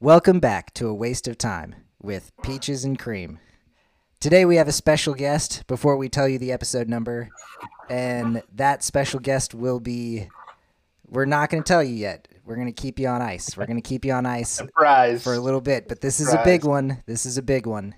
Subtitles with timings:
[0.00, 3.38] Welcome back to A Waste of Time with Peaches and Cream.
[4.20, 7.30] Today we have a special guest before we tell you the episode number,
[7.88, 10.28] and that special guest will be.
[11.08, 12.28] We're not going to tell you yet.
[12.44, 13.56] We're going to keep you on ice.
[13.56, 15.24] We're going to keep you on ice Surprise.
[15.24, 17.02] for a little bit, but this is a big one.
[17.06, 17.94] This is a big one.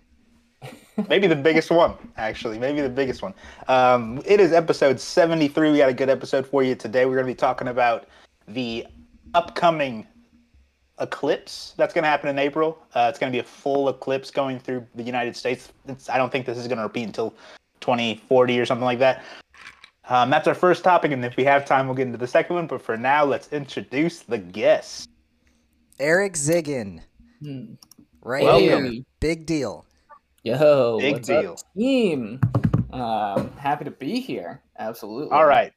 [1.08, 2.60] Maybe the biggest one, actually.
[2.60, 3.34] Maybe the biggest one.
[3.66, 5.72] Um, it is episode 73.
[5.72, 7.06] We got a good episode for you today.
[7.06, 8.06] We're going to be talking about
[8.46, 8.86] the
[9.34, 10.06] upcoming
[11.00, 12.78] eclipse that's going to happen in April.
[12.94, 15.72] Uh, it's going to be a full eclipse going through the United States.
[15.86, 17.34] It's, I don't think this is going to repeat until
[17.80, 19.22] 2040 or something like that.
[20.08, 22.56] Um, that's our first topic, and if we have time, we'll get into the second
[22.56, 22.66] one.
[22.66, 25.06] But for now, let's introduce the guests.
[26.00, 27.02] Eric Ziggin.
[27.42, 27.74] Hmm.
[28.22, 28.92] Right Welcome.
[28.92, 29.02] here.
[29.20, 29.84] Big deal.
[30.42, 31.52] Yo, Big what's deal.
[31.52, 32.40] up, team?
[32.92, 34.62] Um, happy to be here.
[34.78, 35.30] Absolutely.
[35.30, 35.72] All right,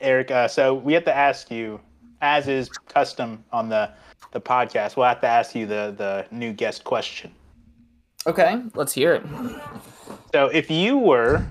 [0.00, 0.30] Eric.
[0.30, 1.80] Uh, so we have to ask you,
[2.20, 3.90] as is custom on the
[4.32, 7.32] the podcast, we'll have to ask you the the new guest question.
[8.26, 9.24] Okay, let's hear it.
[10.32, 11.46] So if you were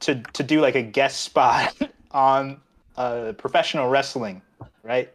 [0.00, 1.76] to to do like a guest spot
[2.10, 2.60] on
[2.96, 4.42] uh, professional wrestling,
[4.82, 5.12] right?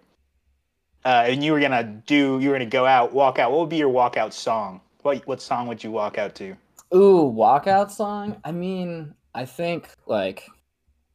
[1.05, 3.51] Uh, and you were gonna do, you were gonna go out, walk out.
[3.51, 4.81] What would be your walkout song?
[5.01, 6.55] What what song would you walk out to?
[6.93, 8.37] Ooh, walkout song.
[8.43, 10.47] I mean, I think like,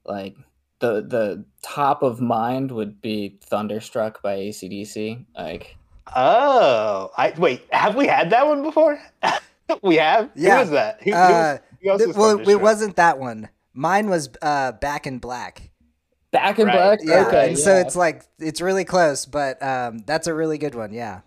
[0.05, 0.37] like
[0.81, 5.25] the the top of mind would be "Thunderstruck" by ACDC.
[5.37, 5.77] Like,
[6.15, 7.63] Oh, I wait.
[7.71, 8.99] Have we had that one before?
[9.83, 10.31] we have.
[10.35, 10.55] Yeah.
[10.57, 11.03] Who was that?
[11.03, 13.49] Who, who Uh, was, who else Th- was well, it wasn't that one.
[13.75, 15.71] Mine was uh, Back in Black.
[16.31, 16.75] Back in Right.
[16.75, 16.99] Black.
[17.03, 17.49] Yeah, Okay.
[17.49, 20.93] and so it's like it's really close, but um, that's a really good one.
[20.93, 21.21] Yeah.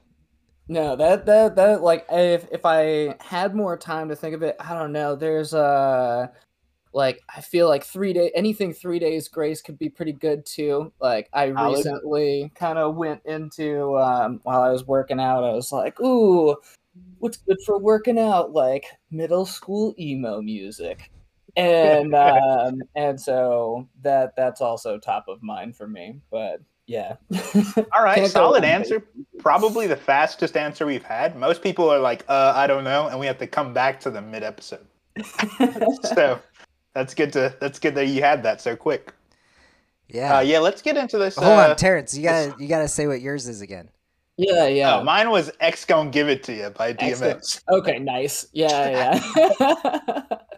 [0.68, 4.56] No, that that that like if if I had more time to think of it,
[4.60, 5.16] I don't know.
[5.16, 6.28] There's uh
[6.94, 10.92] like I feel like three day anything three days grace could be pretty good too.
[11.00, 15.72] Like I recently kind of went into um while I was working out, I was
[15.72, 16.56] like, ooh,
[17.20, 18.52] what's good for working out?
[18.52, 21.12] Like middle school emo music.
[21.56, 26.20] And um and so that that's also top of mind for me.
[26.30, 27.16] But yeah.
[27.94, 29.06] All right, solid answer.
[29.40, 31.38] Probably the fastest answer we've had.
[31.38, 34.10] Most people are like, uh, I don't know, and we have to come back to
[34.10, 34.86] the mid episode.
[36.14, 36.40] so
[36.94, 39.14] that's good to that's good that you had that so quick.
[40.08, 40.38] Yeah.
[40.38, 41.36] Uh, yeah, let's get into this.
[41.36, 42.16] Hold uh, on, Terrence.
[42.16, 43.90] You gotta you gotta say what yours is again.
[44.38, 45.00] yeah, yeah.
[45.00, 47.42] oh, mine was X Gon Give It To You by Excellent.
[47.42, 47.62] DMX.
[47.70, 48.48] Okay, nice.
[48.54, 50.24] Yeah, yeah.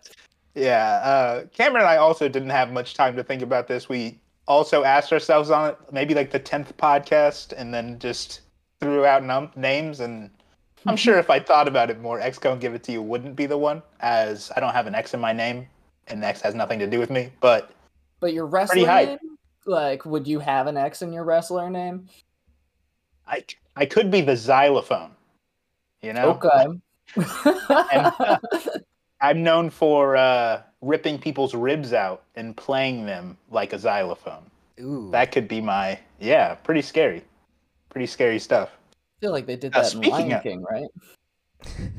[0.55, 3.89] Yeah, uh, Cameron and I also didn't have much time to think about this.
[3.89, 8.41] We also asked ourselves on it, maybe like the tenth podcast, and then just
[8.79, 9.99] threw out num- names.
[9.99, 10.29] And
[10.85, 13.35] I'm sure if I thought about it more, X Gon Give It To You wouldn't
[13.35, 15.67] be the one, as I don't have an X in my name,
[16.07, 17.31] and X has nothing to do with me.
[17.39, 17.71] But
[18.19, 19.07] but your wrestler hype.
[19.09, 19.37] name?
[19.65, 22.07] Like, would you have an X in your wrestler name?
[23.27, 23.43] I
[23.75, 25.11] I could be the xylophone.
[26.01, 26.79] You know, Okay.
[29.21, 34.43] I'm known for uh, ripping people's ribs out and playing them like a xylophone.
[34.81, 35.09] Ooh.
[35.11, 37.23] That could be my yeah, pretty scary,
[37.89, 38.69] pretty scary stuff.
[38.91, 40.87] I feel like they did Uh, that in speaking Lion of- King, right?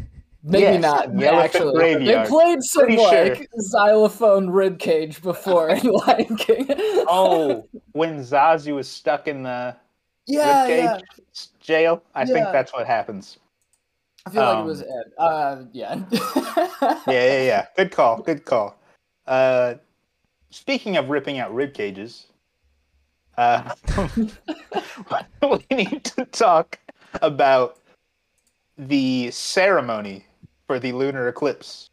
[0.47, 1.19] Maybe Yes, not.
[1.19, 2.27] Yeah, actually, Graveyard.
[2.27, 6.67] they played some Pretty like xylophone ribcage before in Lion King.
[6.69, 9.75] Oh, when Zazu was stuck in the
[10.27, 11.45] yeah, ribcage yeah.
[11.61, 13.39] jail, I think that's what happens.
[14.27, 15.13] I feel like it was Um, Ed.
[15.19, 16.03] Uh, yeah.
[16.83, 17.67] Yeah, yeah, yeah.
[17.77, 18.21] Good call.
[18.21, 18.77] Good call.
[19.27, 19.75] Uh,
[20.51, 22.27] speaking of ripping out rib cages,
[23.39, 23.75] uh,
[25.43, 26.79] we need to talk
[27.23, 27.79] about
[28.77, 30.27] the ceremony
[30.67, 31.91] for the lunar eclipse.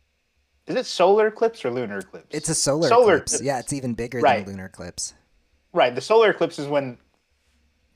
[0.67, 2.27] Is it solar eclipse or lunar eclipse?
[2.31, 3.33] It's a solar, Solar eclipse.
[3.33, 3.45] eclipse.
[3.45, 4.45] Yeah, it's even bigger Right.
[4.45, 5.13] than lunar eclipse.
[5.73, 5.93] right.
[5.95, 6.97] The solar eclipse is when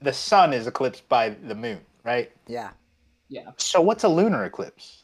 [0.02, 2.31] the sun is eclipsed by the moon, right?
[2.47, 2.72] Yeah.
[3.30, 3.52] yeah.
[3.58, 5.03] So what's a lunar eclipse?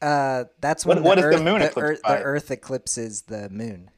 [0.00, 3.50] Uh, that's when what the, is the Earth, moon the, Earth, the Earth eclipses the
[3.50, 3.90] moon.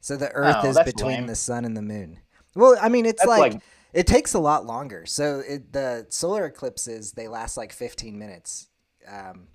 [0.00, 1.26] So the Earth Oh, is between lame.
[1.26, 2.18] the sun and the moon.
[2.54, 3.62] Well, I mean, it's like, like-
[3.94, 5.06] it takes a lot longer.
[5.06, 8.68] So it, the solar eclipses they last like 15 minutes,
[9.08, 9.48] um,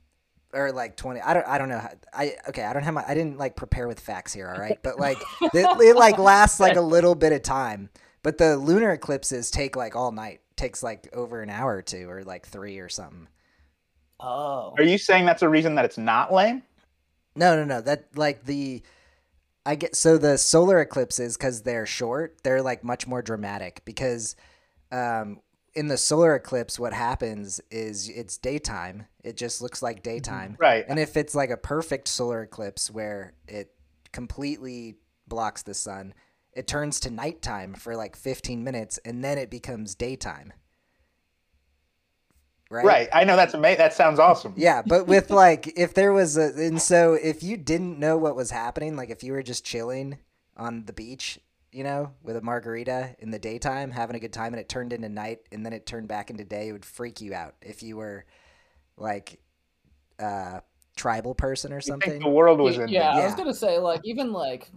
[0.54, 1.22] or like 20.
[1.22, 1.48] I don't.
[1.48, 1.80] I don't know.
[1.80, 2.64] How, I okay.
[2.64, 3.04] I don't have my.
[3.08, 4.50] I didn't like prepare with facts here.
[4.50, 7.90] All right, but like it, it like lasts like a little bit of time.
[8.22, 10.42] But the lunar eclipses take like all night.
[10.56, 13.28] Takes like over an hour or two, or like three or something.
[14.20, 14.74] Oh.
[14.78, 16.64] Are you saying that's a reason that it's not lame?
[17.36, 17.82] No, no, no.
[17.82, 18.82] That like the
[19.66, 24.36] I get so the solar eclipses because they're short, they're like much more dramatic because
[24.92, 25.40] um
[25.74, 29.06] in the solar eclipse what happens is it's daytime.
[29.24, 30.12] It just looks like mm-hmm.
[30.12, 30.58] daytime.
[30.60, 30.86] Right.
[30.88, 33.72] And if it's like a perfect solar eclipse where it
[34.12, 34.96] completely
[35.28, 36.14] blocks the sun,
[36.54, 40.54] it turns to nighttime for like 15 minutes and then it becomes daytime.
[42.70, 42.86] right?
[42.86, 43.10] Right.
[43.14, 43.78] I know that's amazing.
[43.78, 44.54] That sounds awesome.
[44.58, 48.36] Yeah, but with like if there was a and so if you didn't know what
[48.36, 50.18] was happening, like if you were just chilling
[50.58, 51.40] on the beach,
[51.72, 54.94] you know, with a margarita in the daytime, having a good time and it turned
[54.94, 57.84] into night and then it turned back into day, it would freak you out if
[57.84, 58.26] you were
[58.98, 59.40] like
[60.20, 60.60] uh
[60.96, 62.10] tribal person or You something.
[62.14, 62.90] think the world was in.
[62.90, 64.72] yeah, in I was gonna say like even like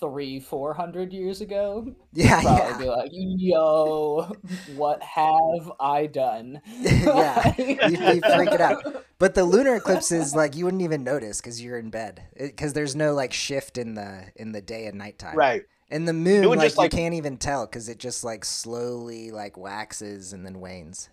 [0.00, 2.78] three, four hundred years ago, yeah, probably yeah.
[2.78, 4.32] be like, "Yo,
[4.64, 8.82] what have I done?" Yeah, you'd be freaking out.
[9.18, 12.96] But the lunar eclipses, like you wouldn't even notice because you're in bed, because there's
[12.96, 15.36] no like shift in the in the day and nighttime.
[15.36, 15.62] Right.
[15.94, 18.44] And the moon, would like just, like- you can't even tell because it just like
[18.44, 21.08] slowly like waxes and then wanes.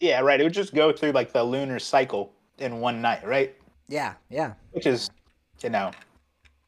[0.00, 0.38] Yeah, right.
[0.38, 3.56] It would just go through like the lunar cycle in one night, right?
[3.88, 5.08] Yeah, yeah, Which is,
[5.62, 5.90] you know,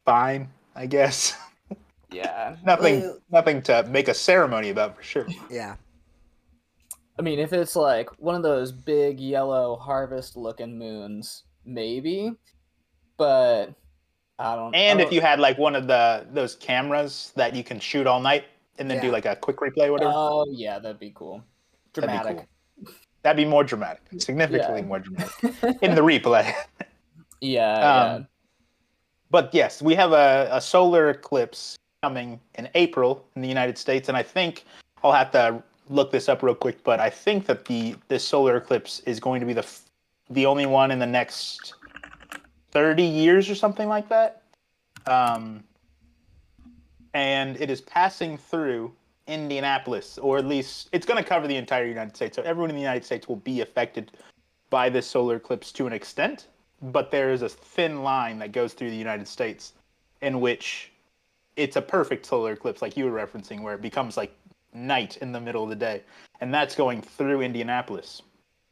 [0.05, 1.37] fine, I guess.
[2.11, 5.27] Yeah, nothing, Uh, nothing to make a ceremony about for sure.
[5.51, 5.75] yeah.
[7.19, 12.31] I mean, if it's like one of those big yellow harvest-looking moons, maybe.
[13.17, 13.75] But
[14.39, 14.75] I don't.
[14.75, 18.07] And I if you had like one of the those cameras that you can shoot
[18.07, 18.45] all night
[18.79, 21.43] and then do like a quick replay, whatever, Oh yeah, that'd be cool.
[21.93, 22.37] that'd be Dramatic.
[22.39, 22.93] cool.
[23.23, 24.87] That'd be more dramatic, significantly Yeah.
[24.87, 25.35] more dramatic
[25.83, 26.53] in the replay.
[27.41, 28.29] yeah, Um,
[29.31, 34.09] But yes, we have a, a solar eclipse coming in April in the United States,
[34.09, 34.65] and I think
[35.03, 36.83] I'll have to look this up real quick.
[36.85, 39.67] But I think that the this solar eclipse is going to be the
[40.31, 41.75] the only one in the next
[42.75, 44.43] thirty years or something like that.
[45.07, 45.65] Um,
[47.15, 48.93] and it is passing through
[49.27, 52.37] Indianapolis, or at least it's going to cover the entire United States.
[52.37, 54.13] So everyone in the United States will be affected
[54.69, 56.49] by this solar eclipse to an extent
[56.93, 59.73] but there is a thin line that goes through the United States
[60.21, 60.93] in which
[61.57, 64.35] it's a perfect solar eclipse, like you were referencing, where it becomes like
[64.73, 66.03] night in the middle of the day.
[66.41, 68.23] And that's going through Indianapolis.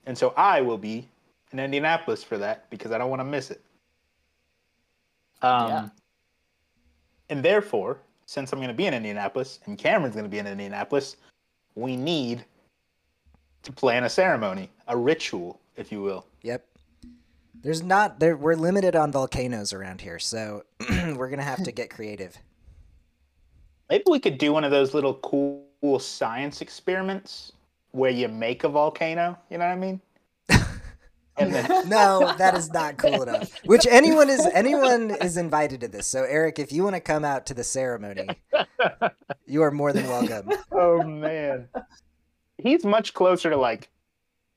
[0.04, 1.08] And so I will be
[1.52, 3.62] in Indianapolis for that because I don't want to miss it.
[5.42, 5.88] Um, Yeah.
[7.28, 10.46] And therefore, since I'm going to be in Indianapolis and Cameron's going to be in
[10.46, 11.16] Indianapolis,
[11.74, 12.44] we need
[13.62, 16.26] to plan a ceremony, a ritual, if you will.
[16.42, 16.66] Yep.
[17.62, 18.36] There's not there.
[18.36, 22.36] We're limited on volcanoes around here, so we're gonna have to get creative.
[23.88, 27.52] Maybe we could do one of those little cool science experiments
[27.92, 29.38] where you make a volcano.
[29.48, 30.00] You know what I mean?
[31.42, 33.52] And then No, that is not cool enough.
[33.64, 36.06] Which anyone is anyone is invited to this.
[36.06, 38.28] So Eric, if you want to come out to the ceremony,
[39.46, 40.50] you are more than welcome.
[40.72, 41.68] oh man,
[42.58, 43.90] he's much closer to like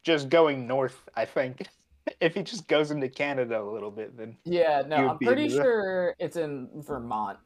[0.04, 1.10] just going north.
[1.16, 1.68] I think
[2.22, 4.84] if he just goes into Canada a little bit, then yeah.
[4.88, 5.64] No, I'm pretty into that.
[5.64, 7.38] sure it's in Vermont.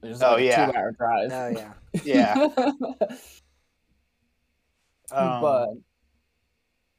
[0.00, 0.66] Which Oh, like yeah.
[0.66, 1.30] two-hour drive.
[1.32, 1.72] Oh yeah.
[2.04, 2.48] yeah.
[5.12, 5.68] Um, but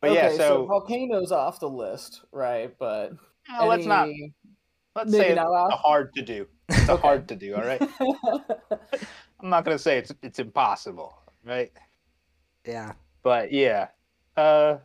[0.03, 2.73] but okay, yeah, so, so, volcanoes off the list, right?
[2.77, 3.13] But
[3.57, 4.09] uh, let's not
[4.95, 6.45] let's maybe say it's not last- hard to do.
[6.69, 7.01] It's Okay.
[7.01, 7.55] hard to do.
[7.55, 7.81] All right.
[9.39, 11.71] I'm not gonna say it's it's impossible, right?
[12.65, 12.93] Yeah.
[13.23, 13.87] But yeah.
[14.37, 14.77] Uh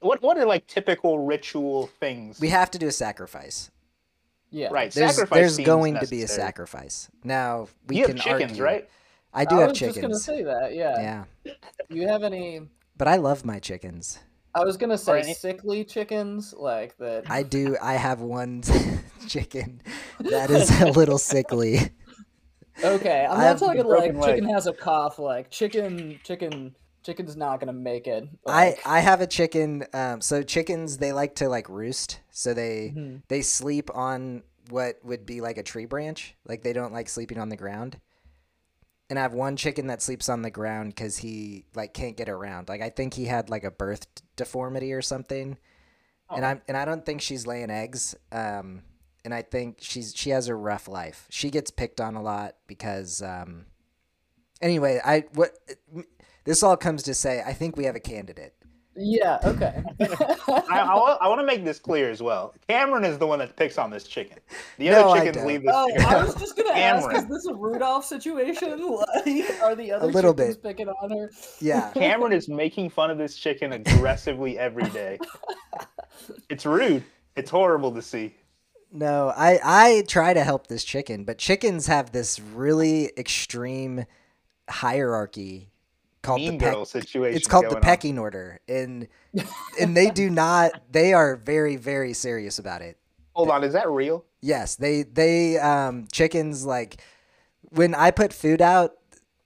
[0.00, 2.38] what what are like typical ritual things?
[2.40, 3.70] We have to do a sacrifice.
[4.50, 4.92] yeah, right.
[4.92, 7.10] There's sacrifice there's seems going to be a sacrifice.
[7.24, 8.64] Now we You can have chickens, argue.
[8.64, 8.88] right?
[9.32, 10.04] I do I have chickens.
[10.04, 10.74] I was just gonna say that.
[10.74, 11.24] Yeah.
[11.44, 11.52] Yeah.
[11.88, 12.60] You have any?
[12.96, 14.18] But I love my chickens.
[14.56, 17.30] I was gonna say any- sickly chickens, like that.
[17.30, 17.76] I do.
[17.82, 18.62] I have one
[19.28, 19.82] chicken
[20.20, 21.90] that is a little sickly.
[22.82, 25.18] Okay, I'm I not have talking a broken like chicken has a cough.
[25.18, 28.28] Like chicken, chicken, chicken's not gonna make it.
[28.46, 29.84] I Like, I have a chicken.
[29.92, 32.20] Um, so chickens they like to like roost.
[32.30, 33.22] So they Mhm.
[33.28, 36.34] they sleep on what would be like a tree branch.
[36.46, 37.98] Like they don't like sleeping on the ground.
[39.08, 42.28] And I have one chicken that sleeps on the ground because he like can't get
[42.28, 42.68] around.
[42.68, 45.56] Like I think he had like a birth deformity or something.
[46.28, 46.48] And Oh.
[46.48, 48.16] I'm and I don't think she's laying eggs.
[48.32, 48.82] Um,
[49.24, 51.26] and I think she's she has a rough life.
[51.30, 53.66] She gets picked on a lot because um.
[54.60, 55.56] Anyway, I what
[56.44, 57.42] this all comes to say.
[57.46, 58.54] I think we have a candidate.
[58.96, 59.38] Yeah.
[59.44, 59.82] Okay.
[60.00, 62.54] I, I, want, to make this clear as well.
[62.68, 64.38] Cameron is the one that picks on this chicken.
[64.78, 65.46] The other I chickens don't.
[65.46, 66.04] leave this uh, Oh, chicken.
[66.06, 67.30] I was just gonna ask: Is Cameron.
[67.30, 68.96] this a Rudolph situation?
[69.06, 70.62] Like, are the other little chickens bit.
[70.62, 71.30] picking on her?
[71.60, 71.90] Yeah.
[71.94, 75.18] Cameron is making fun of this chicken aggressively every day.
[76.48, 77.04] It's rude.
[77.36, 78.34] It's horrible to see.
[78.92, 84.06] No, I I try to help this chicken, but chickens have this really extreme
[84.68, 85.70] hierarchy
[86.26, 86.74] called Mean the peck.
[86.74, 87.36] girl situation.
[87.36, 87.82] It's called the going on.
[87.82, 89.08] pecking order, and
[89.80, 90.72] and they do not.
[90.90, 92.98] They are very very serious about it.
[93.34, 94.24] Hold on, is that real?
[94.40, 97.00] Yes, they they um chickens like
[97.70, 98.92] when I put food out,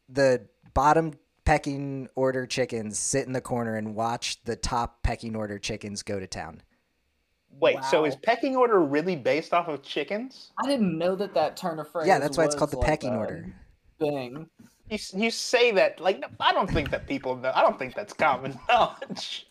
[0.09, 1.13] the bottom
[1.45, 6.19] pecking order chickens sit in the corner and watch the top pecking order chickens go
[6.19, 6.63] to town.
[7.59, 10.53] Wait, so is pecking order really based off of chickens?
[10.63, 12.07] I didn't know that that turn of phrase.
[12.07, 13.53] Yeah, that's why it's was called the like pecking order.
[13.99, 14.49] Thing.
[14.90, 17.52] You, you say that like I don't think that people know.
[17.54, 19.47] I don't think that's common knowledge.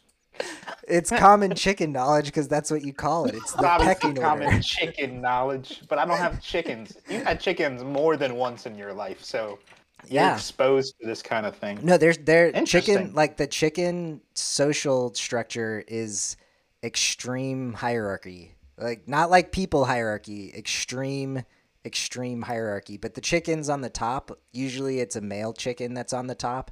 [0.88, 3.36] It's common chicken knowledge because that's what you call it.
[3.36, 4.60] It's the Obviously pecking common order.
[4.62, 6.98] chicken knowledge, but I don't have chickens.
[7.10, 9.60] You've had chickens more than once in your life, so
[10.08, 11.80] you're exposed to this kind of thing.
[11.84, 16.38] No, there's there chicken like the chicken social structure is
[16.84, 18.56] extreme hierarchy.
[18.78, 21.44] Like not like people hierarchy, extreme
[21.86, 22.98] extreme hierarchy.
[22.98, 26.72] But the chickens on the top, usually it's a male chicken that's on the top.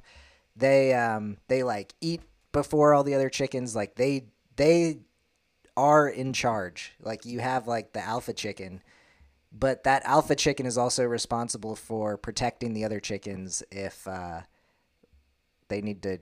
[0.56, 2.22] They um they like eat
[2.52, 3.76] before all the other chickens.
[3.76, 5.00] Like they they
[5.76, 6.94] are in charge.
[7.00, 8.82] Like you have like the alpha chicken,
[9.52, 14.42] but that alpha chicken is also responsible for protecting the other chickens if uh,
[15.68, 16.18] they need to.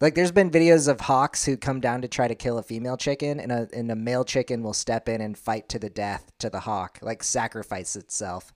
[0.00, 2.96] Like, there's been videos of hawks who come down to try to kill a female
[2.96, 6.32] chicken, and a and a male chicken will step in and fight to the death
[6.40, 8.52] to the hawk, like sacrifice itself,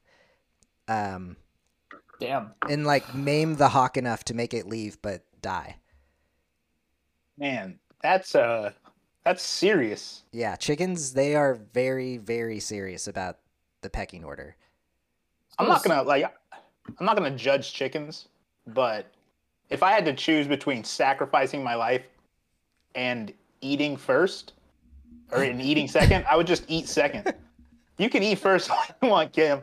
[0.88, 1.36] um,
[2.20, 2.52] Damn.
[2.68, 5.76] and like maim the hawk enough to make it leave but die.
[7.38, 8.72] Man, that's uh,
[9.24, 10.24] that's serious.
[10.32, 13.38] Yeah, chickens they are very very serious about
[13.82, 14.56] the pecking order.
[15.58, 16.24] I'm not gonna like,
[16.98, 18.28] I'm not gonna judge chickens,
[18.66, 19.06] but
[19.70, 22.02] if I had to choose between sacrificing my life
[22.94, 24.52] and eating first,
[25.32, 27.32] or in eating second, I would just eat second.
[27.98, 29.60] You can eat first all you want, Kim.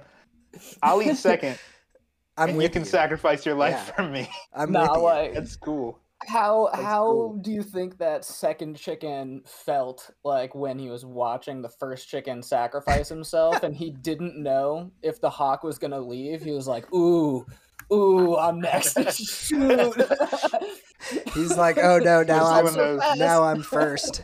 [0.84, 1.58] I'll eat second,
[2.38, 3.96] I'm and you can sacrifice your life Yeah.
[3.96, 4.30] for me.
[4.54, 5.04] I'm Nah, with you.
[5.04, 6.00] like That's cool.
[6.28, 7.38] how That's how cool.
[7.42, 12.42] do you think that second chicken felt like when he was watching the first chicken
[12.44, 16.42] sacrifice himself and he didn't know if the hawk was gonna leave?
[16.42, 17.46] He was like, "Ooh,
[17.92, 19.96] ooh, I'm next." Shoot.
[21.34, 24.24] He's like, oh no, now I'm one of those- now I'm first.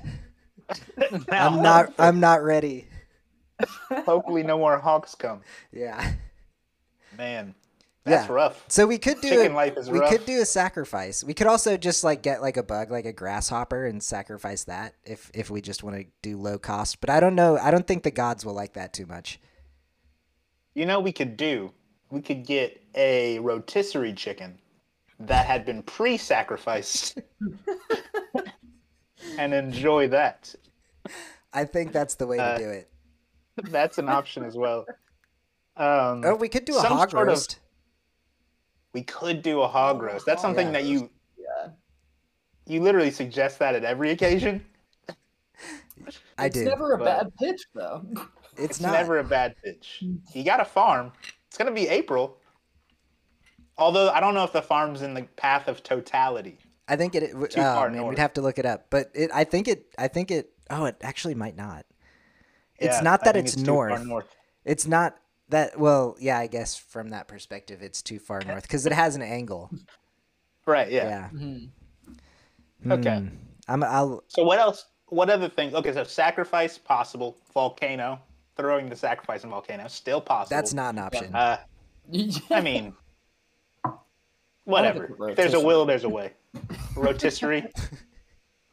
[0.97, 2.87] Now, I'm not I'm not ready.
[4.05, 5.41] Hopefully, no more hawks come.
[5.71, 6.13] Yeah.
[7.17, 7.53] Man,
[8.05, 8.33] that's Yeah.
[8.33, 8.63] rough.
[8.69, 10.09] So we could do Chicken a, life is we rough.
[10.09, 11.23] could do a sacrifice.
[11.23, 14.95] We could also just like get like a bug, like a grasshopper, and sacrifice that
[15.03, 17.01] if if we just want to do low cost.
[17.01, 17.57] But I don't know.
[17.57, 19.39] I don't think the gods will like that too much.
[20.73, 21.73] You know, we could do.
[22.09, 24.57] We could get a rotisserie chicken
[25.19, 27.19] that had been pre-sacrificed,
[29.37, 30.53] and enjoy that.
[31.53, 32.89] I think that's the way Uh, to do it.
[33.63, 34.85] That's an option as well.
[35.77, 37.59] Um, Oh, we could do a hog sort of- roast.
[38.93, 40.25] we could do a hog roast.
[40.25, 40.73] That's something Yeah.
[40.73, 41.69] that you yeah.
[42.65, 44.65] you literally suggest that at every occasion.
[46.37, 46.65] I it's do.
[46.65, 48.03] never a but- bad pitch though.
[48.53, 48.93] it's, It's not.
[48.93, 50.03] never a bad pitch.
[50.33, 51.11] You got a farm.
[51.47, 52.37] It's gonna be April.
[53.81, 56.59] Although I don't know if the farm's in the path of totality.
[56.87, 57.31] I think it.
[57.35, 58.09] Oh Too far man, north.
[58.09, 58.87] we'd have to look it up.
[58.89, 59.31] But it.
[59.33, 59.87] I think it.
[59.97, 60.51] I think it.
[60.69, 61.85] Oh, it actually might not.
[62.77, 64.05] It's Yeah, not that think it's, too far north.
[64.05, 64.35] north.
[64.65, 65.15] It's not
[65.49, 65.79] that.
[65.79, 69.21] Well, yeah, I guess from that perspective, it's too far north because it has an
[69.23, 69.71] angle.
[70.65, 70.91] Right.
[70.91, 71.07] Yeah.
[71.07, 71.29] Yeah.
[71.33, 71.69] Mhm.
[72.91, 73.17] Okay.
[73.17, 73.27] Hmm.
[73.67, 73.83] I'm.
[73.83, 74.23] I'll.
[74.27, 74.85] So what else?
[75.07, 75.73] What other things?
[75.73, 77.37] Okay, so sacrifice possible.
[77.53, 78.19] Volcano.
[78.57, 80.55] Throwing the sacrifice in volcano still possible.
[80.55, 81.33] That's not an option.
[81.33, 81.57] Uh,
[82.51, 82.93] I mean,
[84.65, 85.15] whatever.
[85.29, 86.31] If there's a will, there's a way.
[86.95, 87.65] Rotisserie.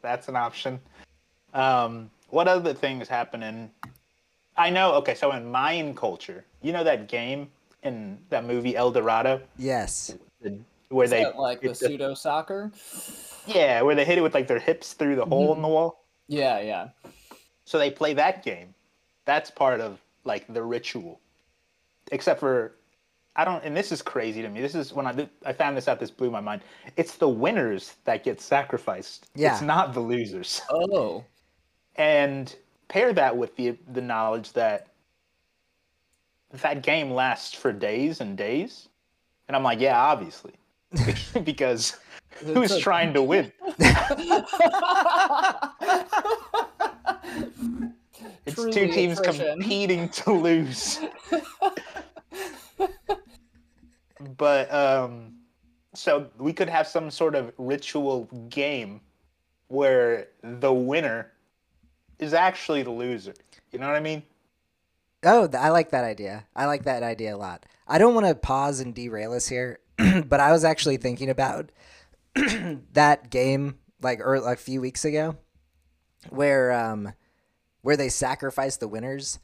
[0.01, 0.79] That's an option.
[1.53, 3.69] Um, what other things happen in?
[4.57, 4.93] I know.
[4.95, 7.49] Okay, so in Mayan culture, you know that game
[7.83, 10.15] in that movie El Dorado, yes.
[10.41, 12.71] the- where Is they that like the hit the- pseudo soccer?
[13.45, 16.03] yeah, where they hit it with like their hips through the hole in the wall.
[16.27, 16.89] Yeah, yeah.
[17.65, 18.73] So they play that game.
[19.25, 21.19] That's part of like the ritual.
[22.11, 22.73] Except for
[23.35, 24.61] I don't and this is crazy to me.
[24.61, 26.61] This is when I did, I found this out this blew my mind.
[26.97, 29.27] It's the winners that get sacrificed.
[29.35, 29.53] Yeah.
[29.53, 30.61] It's not the losers.
[30.71, 31.23] Oh.
[31.95, 32.55] And
[32.87, 34.87] pair that with the the knowledge that
[36.51, 38.87] that game lasts for days and days.
[39.47, 40.53] And I'm like, yeah, obviously.
[41.43, 41.97] because
[42.43, 43.51] who's a- trying to win?
[48.45, 49.59] It's two teams attrition.
[49.59, 50.99] competing to lose.
[54.37, 55.33] But um
[55.93, 59.01] so we could have some sort of ritual game
[59.67, 61.31] where the winner
[62.19, 63.33] is actually the loser.
[63.71, 64.23] You know what I mean?
[65.23, 66.45] Oh, I like that idea.
[66.55, 67.65] I like that idea a lot.
[67.87, 71.71] I don't want to pause and derail us here, but I was actually thinking about
[72.35, 75.37] that game like ear a few weeks ago,
[76.29, 77.13] where um,
[77.81, 79.39] where they sacrifice the winners.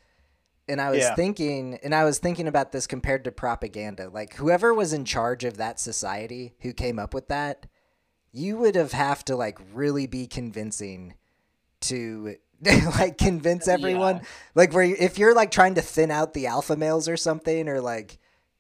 [0.68, 1.16] And I was Yeah.
[1.16, 4.10] thinking, and I was thinking about this compared to propaganda.
[4.10, 7.68] Like whoever was in charge of that society who came up with that,
[8.32, 11.14] you would have have to like really be convincing
[11.82, 12.36] to
[13.00, 14.22] like convince everyone.
[14.56, 17.70] Like where you, if you're like trying to thin out the alpha males or something,
[17.70, 18.18] or like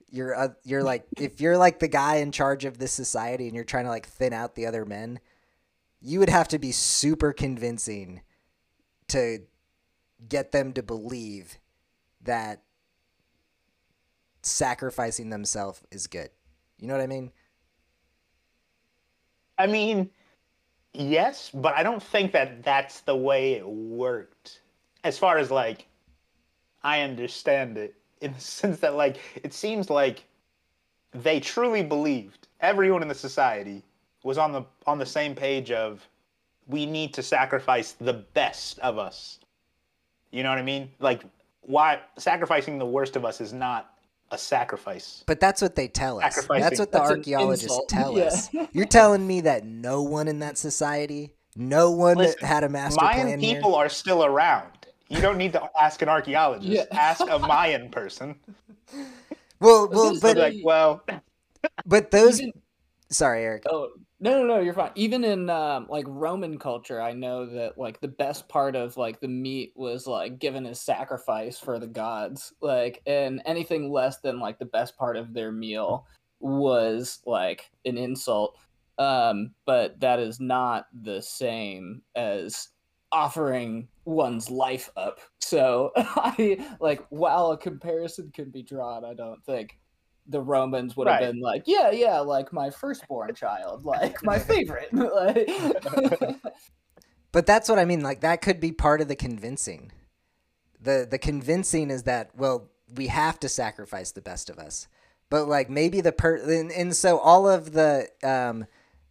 [0.10, 3.56] you're uh, you're like if you're like the guy in charge of this society and
[3.56, 5.20] you're trying to like thin out the other men,
[6.02, 8.22] you would have to be super convincing
[9.08, 9.40] to
[10.30, 11.58] get them to believe
[12.26, 12.62] that
[14.42, 16.30] sacrificing themselves is good.
[16.80, 17.32] You know what I mean?
[19.58, 20.10] I mean,
[20.94, 24.62] yes, but I don't think that that's the way it worked.
[25.04, 25.88] As far as like,
[26.84, 30.24] I understand it in the sense that like it seems like
[31.14, 33.84] they truly believed everyone in the society
[34.24, 36.08] was on the on the same page of
[36.68, 39.40] we need to sacrifice the best of us.
[40.32, 40.90] You know what I mean?
[41.00, 41.24] Like
[41.66, 43.92] why sacrificing the worst of us is not
[44.32, 45.24] a sacrifice.
[45.28, 46.36] But that's what they tell us.
[46.48, 48.26] That's what the That's archaeologists tell Yeah.
[48.26, 48.50] us.
[48.72, 53.04] You're telling me that no one in that society, no one Listen, had a master
[53.04, 53.56] Mayan plan here?
[53.56, 54.70] people are still around.
[55.10, 56.68] You don't need to ask an archaeologist.
[56.68, 56.86] Yeah.
[56.92, 58.36] Ask a Mayan person.
[59.60, 61.04] Well, well, but like, well,
[61.86, 62.42] but those.
[62.42, 62.54] Even-
[63.12, 63.64] Sorry, Eric.
[63.70, 63.92] Oh
[64.26, 64.92] no, no, no, you're fine.
[64.96, 69.20] Even in um, like Roman culture, I know that like the best part of like
[69.20, 72.52] the meat was like given as sacrifice for the gods.
[72.60, 76.08] Like, and anything less than like the best part of their meal
[76.40, 78.58] was like an insult.
[78.98, 82.70] Um, but that is not the same as
[83.12, 85.20] offering one's life up.
[85.40, 89.78] So I like while a comparison can be drawn, I don't think
[90.28, 91.32] the Romans would have Right.
[91.32, 94.90] been like, yeah, yeah, like my firstborn child, like my favorite.
[97.32, 98.02] But that's what I mean.
[98.02, 99.92] Like that could be part of the convincing.
[100.80, 104.88] The the convincing is that well we have to sacrifice the best of us.
[105.30, 108.66] But like maybe the per and, and so all of the um,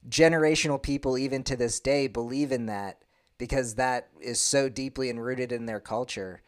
[0.09, 3.03] generational people even to this day believe in that
[3.37, 6.41] because that is so deeply enrooted in their culture.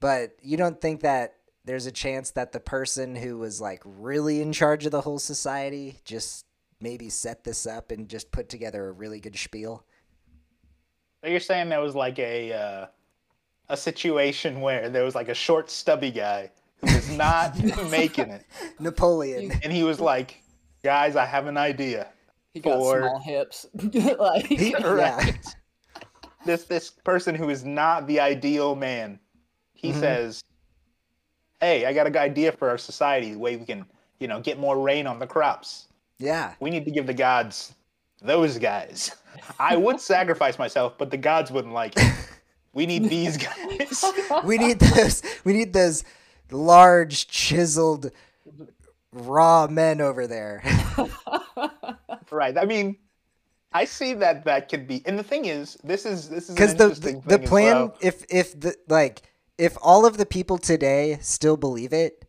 [0.00, 4.40] But you don't think that there's a chance that the person who was like really
[4.40, 6.44] in charge of the whole society just
[6.80, 9.84] maybe set this up and just put together a really good spiel?
[11.22, 12.86] you're saying there was like a uh,
[13.68, 17.54] a situation where there was like a short, stubby guy who was not
[17.90, 18.44] making it,
[18.78, 19.52] Napoleon.
[19.62, 20.42] and he was like,
[20.82, 22.08] "Guys, I have an idea."
[22.54, 23.66] he got For- small hips.
[24.18, 25.30] like, He- yeah.
[26.46, 29.20] This this person who is not the ideal man,
[29.74, 30.00] he Mhm.
[30.00, 30.42] says,
[31.60, 33.32] "Hey, I got an idea for our society.
[33.32, 33.84] The way we can,
[34.18, 35.86] you know, get more rain on the crops.
[36.18, 36.54] Yeah.
[36.60, 37.74] We need to give the gods
[38.22, 39.14] those guys.
[39.58, 42.14] I would sacrifice myself, but the gods wouldn't like it.
[42.72, 44.04] We need these guys."
[44.44, 46.04] We need those we need those
[46.50, 48.10] large chiseled
[49.12, 50.62] raw men over there.
[52.30, 52.56] right.
[52.56, 52.96] I mean,
[53.72, 55.02] I see that that could be.
[55.06, 57.96] And the thing is, this is this is Cuz the the, the plan well.
[58.00, 59.22] if if the like
[59.60, 62.24] if all of the people today still believe it,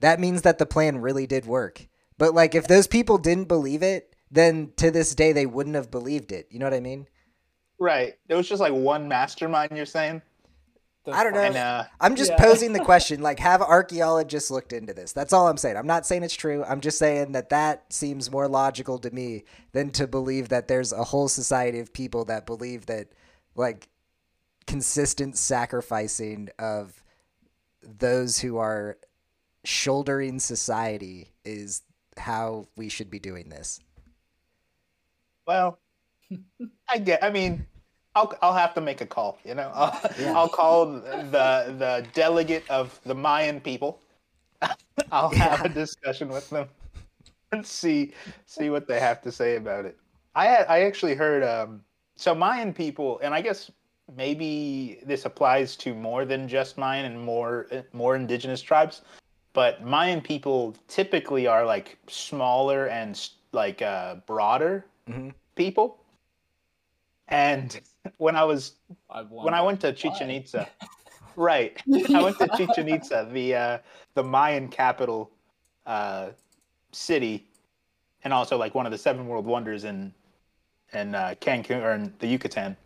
[0.00, 1.86] that means that the plan really did work.
[2.18, 5.90] But like if those people didn't believe it, then to this day they wouldn't have
[5.90, 6.46] believed it.
[6.50, 7.06] You know what I mean?
[7.78, 8.14] Right.
[8.28, 9.72] There was just like one mastermind.
[9.76, 10.22] You're saying,
[11.10, 11.40] I don't know.
[11.40, 12.36] and uh, I'm just Yeah.
[12.44, 16.04] posing the question like have archaeologists looked into this that's all i'm saying i'm not
[16.04, 20.06] saying it's true i'm just saying that that seems more logical to me than to
[20.06, 23.08] believe that there's a whole society of people that believe that
[23.54, 23.88] like
[24.68, 27.02] consistent sacrificing of
[27.82, 28.98] those who are
[29.64, 31.82] shouldering society is
[32.18, 33.80] how we should be doing this
[35.48, 35.78] well,
[36.88, 37.24] I get.
[37.24, 37.66] I mean,
[38.14, 39.38] I'll I'll have to make a call.
[39.44, 40.32] You know, I'll, Yeah.
[40.36, 44.00] I'll call the the delegate of the Mayan people.
[45.12, 46.68] I'll have a discussion with them
[47.52, 48.12] and see
[48.46, 49.96] see what they have to say about it.
[50.34, 51.82] I had I actually heard um
[52.16, 53.70] so Mayan people, and I guess
[54.16, 59.02] maybe this applies to more than just Mayan and more more indigenous tribes,
[59.52, 65.34] but Mayan people typically are like smaller and like uh, broader Mhm.
[65.54, 66.04] people.
[67.28, 67.80] And
[68.18, 68.76] when I was
[69.10, 70.30] I when I went to Chichen.
[70.30, 70.68] Itza,
[71.36, 71.82] right?
[72.14, 73.78] I went to Chichen Itza, the uh,
[74.14, 75.30] the Mayan capital
[75.86, 76.30] uh,
[76.92, 77.46] city,
[78.24, 80.12] and also like one of the seven world wonders in
[80.92, 82.76] in uh, Cancun or in the Yucatan.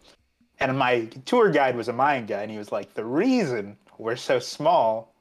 [0.63, 4.17] And my tour guide was a Mayan guy, and he was like, "The reason we're
[4.17, 5.15] so small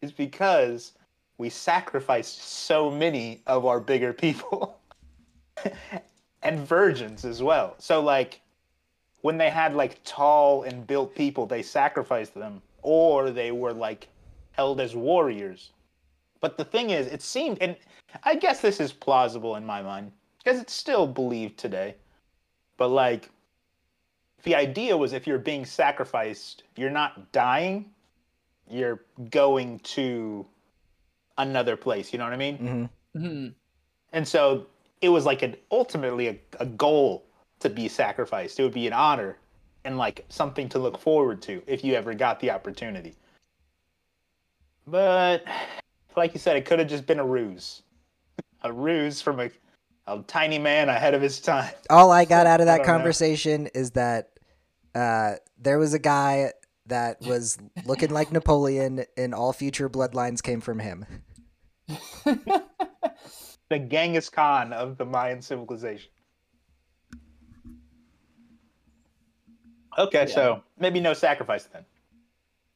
[0.00, 0.92] is because
[1.38, 4.78] we sacrificed so many of our bigger people
[6.42, 7.74] and virgins as well.
[7.78, 8.40] So like."
[9.24, 14.08] when they had like tall and built people, they sacrificed them, or they were like
[14.52, 15.70] held as warriors.
[16.42, 17.74] But the thing is, it seemed, and
[18.22, 21.94] I guess this is plausible in my mind because it's still believed today.
[22.76, 23.30] But like,
[24.44, 27.90] the idea was if you're being sacrificed, you're not dying,
[28.70, 30.46] you're going to
[31.38, 32.12] another place.
[32.12, 32.56] You know what I mean?
[32.56, 32.84] hmm
[33.18, 33.48] Hmm.
[34.12, 34.66] And so
[35.00, 37.24] it was like an ultimately a, a goal
[37.60, 38.58] to be sacrificed.
[38.58, 39.38] It would be an honor
[39.84, 43.14] and like something to look forward to if you ever got the opportunity.
[44.86, 45.44] But
[46.16, 47.82] like you said, it could have just been a ruse.
[48.62, 49.50] A ruse from a,
[50.06, 51.72] a tiny man ahead of his time.
[51.90, 52.92] All I got out of that don't know.
[52.92, 54.30] conversation is that
[54.94, 56.52] uh, there was a guy
[56.86, 61.06] that was looking like Napoleon, and all future bloodlines came from him.
[63.70, 66.10] The Genghis Khan of the Mayan civilization.
[69.98, 70.34] Okay, Yeah.
[70.34, 71.84] so maybe no sacrifice then.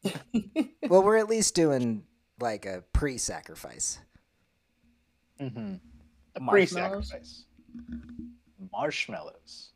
[0.89, 2.05] Well, we're at least doing
[2.41, 3.99] like a pre-sacrifice.
[5.39, 5.75] Mm-hmm.
[6.37, 7.11] A Marshmallows?
[7.11, 7.45] pre-sacrifice.
[8.73, 9.73] Marshmallows.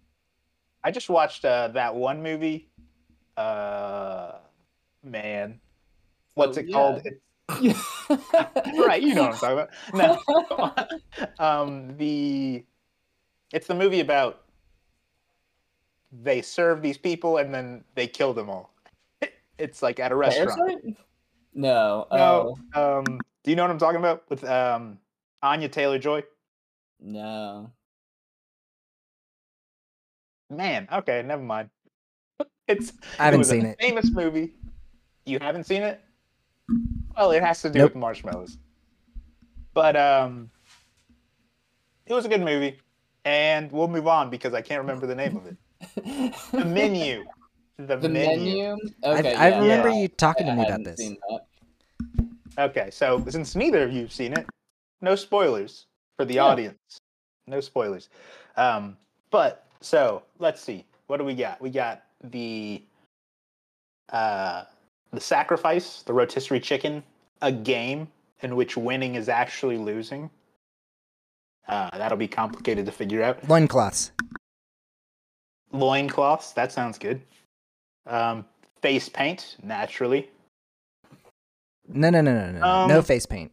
[0.84, 2.68] I just watched uh, that one movie.
[3.36, 4.32] Uh,
[5.02, 5.60] man,
[6.34, 6.74] what's Oh, it yeah.
[6.74, 7.02] called?
[7.04, 7.20] It's,
[8.86, 10.88] right, you know what I'm talking about.
[11.38, 12.64] No, um, the
[13.52, 14.42] it's the movie about
[16.12, 18.74] they serve these people and then they kill them all.
[19.58, 20.58] It's like at a restaurant.
[20.58, 20.96] Parasite?
[21.54, 22.06] No.
[22.10, 23.04] No, Oh, um,
[23.44, 24.98] do you know what I'm talking about with um,
[25.42, 26.24] Anya Taylor Joy?
[27.00, 27.70] no.
[30.52, 31.70] Man, okay, never mind.
[32.68, 33.78] It's I haven't was a seen it.
[33.80, 34.54] Famous movie.
[35.24, 36.00] You haven't seen it?
[37.16, 37.92] Well, it has to do Nope.
[37.92, 38.58] with marshmallows.
[39.74, 40.50] But um,
[42.06, 42.78] it was a good movie,
[43.24, 45.56] and we'll move on because I can't remember the name of it.
[46.52, 47.24] The menu.
[47.78, 48.44] The, the menu.
[48.44, 48.76] menu.
[49.04, 49.34] Okay.
[49.34, 50.00] I, I remember yeah.
[50.02, 50.98] you talking to I me about this.
[50.98, 51.46] seen that.
[52.58, 54.46] Okay, so since neither of you've seen it,
[55.00, 55.86] no spoilers
[56.16, 56.44] for the Yeah.
[56.44, 56.78] audience.
[57.46, 58.10] No spoilers.
[58.56, 58.96] Um,
[59.30, 60.84] but so let's see.
[61.06, 61.60] What do we got?
[61.60, 62.82] We got the
[64.10, 64.64] uh,
[65.12, 67.02] the sacrifice, the rotisserie chicken,
[67.40, 68.08] a game
[68.40, 70.30] in which winning is actually losing.
[71.68, 73.46] Uh, that'll be complicated to figure out.
[73.48, 74.12] Loincloths.
[75.72, 77.20] Loincloths, that sounds good.
[78.06, 78.44] Um,
[78.80, 80.28] face paint, naturally.
[81.88, 82.86] No, no, no, no, no.
[82.86, 83.52] no Um, face paint.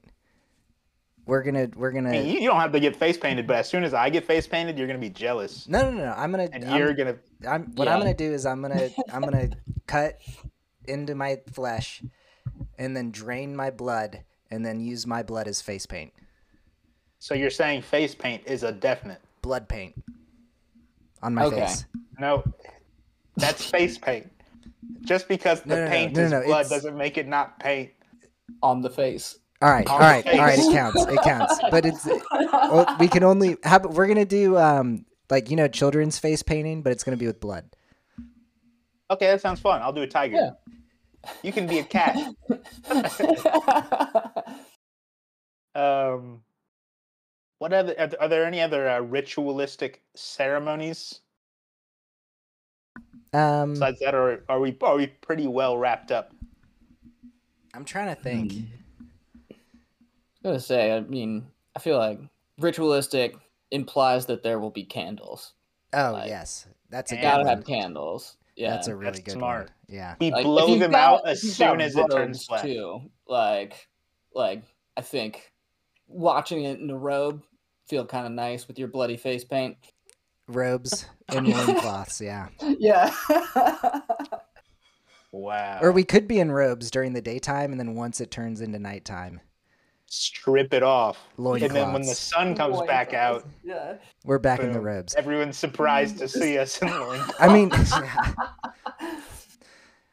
[1.30, 2.10] We're gonna, we're gonna.
[2.10, 4.26] mean, you, you don't have to get face painted, but as soon as I get
[4.26, 5.68] face painted, you're gonna be jealous.
[5.68, 6.12] No, no, no, no.
[6.18, 6.50] I'm gonna.
[6.52, 9.50] and I'm- you're gonna I'm what I'm gonna do is I'm gonna I'm gonna
[9.86, 10.18] cut
[10.86, 12.02] into my flesh
[12.80, 16.12] and then drain my blood and then use my blood as face paint.
[17.20, 19.94] so you're saying face paint is a definite Blood paint
[21.22, 21.60] on my Okay.
[21.62, 21.86] face.
[22.20, 22.44] no
[23.38, 24.30] that's face paint
[25.02, 27.28] just because the No, no, no, paint no, is no, blood it's- doesn't make it
[27.28, 27.92] not paint
[28.64, 29.38] on the face.
[29.62, 30.58] All right, On all the right, all right.
[30.60, 31.06] It counts.
[31.06, 31.60] It counts.
[31.70, 33.58] But it's well, we can only.
[33.64, 37.18] How, about- we're gonna do um like you know children's face painting, but it's gonna
[37.18, 37.66] be with blood.
[39.12, 40.52] okay that sounds fun i'll do a tiger Yeah.
[41.44, 42.16] you can be a cat
[45.76, 46.42] um
[47.58, 51.20] what other are there, are there any other uh, ritualistic ceremonies
[53.34, 56.34] Um, besides that or are we are we pretty well wrapped up
[57.74, 58.52] I'm trying to think.
[58.54, 58.60] Hmm.
[60.44, 62.20] I was gonna say, I mean, I feel like
[62.60, 63.36] ritualistic
[63.72, 65.54] implies that there will be candles.
[65.94, 67.48] Oh Like, yes, that's a good Gotta one.
[67.58, 68.38] have candles.
[68.56, 69.66] Yeah, That's a really That's good smart.
[69.68, 69.74] one.
[69.88, 70.16] Yeah.
[70.20, 73.88] we Like, blow them got- out as soon as it turns robes, black Too, like,
[74.36, 74.64] like
[74.98, 75.52] I think
[76.08, 77.42] watching it in a robe
[77.88, 79.78] feel kind of nice with your bloody face paint.
[80.48, 82.50] Robes and loincloths, yeah.
[82.62, 83.14] Yeah.
[85.32, 88.62] wow Or we could be in robes during the daytime, and then once it turns
[88.62, 89.40] into nighttime,
[90.10, 91.18] strip it off.
[91.38, 91.64] Loincloths.
[91.64, 93.96] And then when the sun comes back out, Yeah.
[94.26, 95.16] we're back in the ribs.
[95.16, 97.40] everyone's surprised to see us in loincloths.
[97.40, 97.72] I mean,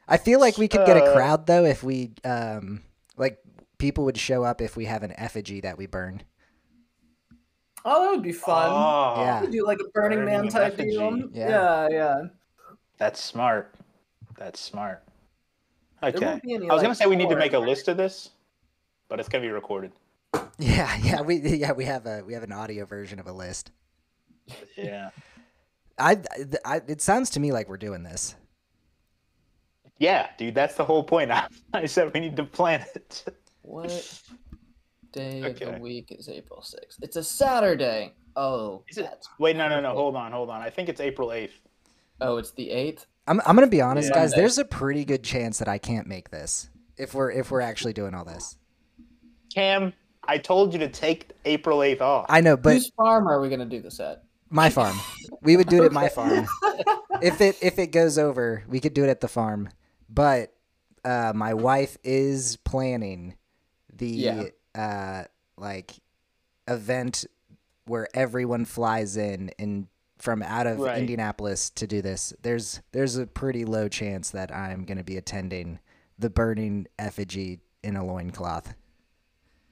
[0.07, 2.81] I feel like we could get a Uh, crowd though if we, um,
[3.17, 3.39] like
[3.77, 6.21] people would show up if we have an effigy that we burn.
[7.83, 8.69] Oh, that would be fun.
[8.71, 9.41] Oh, Yeah.
[9.41, 10.91] We do like a Burning, Burning Man type effigy.
[10.91, 11.29] deal.
[11.31, 11.49] Yeah.
[11.49, 12.21] Yeah, yeah.
[12.97, 13.73] That's smart.
[14.37, 15.03] That's smart.
[16.03, 16.39] Okay.
[16.43, 18.29] any, I was like, gonna say we need to make a list of this,
[19.09, 19.91] but it's gonna be recorded.
[20.59, 23.71] Yeah, yeah, we yeah we have a we have an audio version of a list.
[24.75, 25.11] Yeah.
[25.99, 26.17] I,
[26.65, 28.35] I it sounds to me like we're doing this.
[29.99, 31.31] Yeah, dude, that's the whole point.
[31.31, 33.23] I, I said we need to plan it.
[33.61, 34.19] What
[35.11, 36.97] day of the week is April 6th?
[37.01, 38.13] It's a Saturday.
[38.35, 39.89] Oh, Is it- Wait, no, no, no.
[39.89, 39.95] perfect.
[39.97, 40.61] Hold on, hold on.
[40.61, 41.59] I think it's April eighth.
[42.21, 43.05] Oh, it's the 8th?
[43.27, 44.15] I'm I'm gonna be honest, Yeah.
[44.15, 44.29] guys.
[44.31, 44.41] Monday.
[44.41, 46.69] There's a pretty good chance that I can't make this.
[46.97, 48.57] if we're if we're actually doing all this.
[49.57, 49.91] Cam,
[50.23, 52.25] I told you to take April 8th off.
[52.29, 54.23] I know, but Whose farm are we gonna do this at?
[54.51, 54.95] my farm.
[55.41, 56.47] We would do it at my farm.
[57.23, 59.69] If it if it goes over, we could do it at the farm.
[60.09, 60.53] But
[61.03, 63.35] uh, my wife is planning
[63.91, 64.43] the Yeah.
[64.75, 65.23] uh,
[65.57, 65.95] like
[66.67, 67.25] event
[67.87, 69.87] where everyone flies in and
[70.19, 70.99] from out of Right.
[70.99, 72.31] Indianapolis to do this.
[72.43, 75.79] There's there's a pretty low chance that I'm going to be attending
[76.19, 78.75] the burning effigy in a loincloth.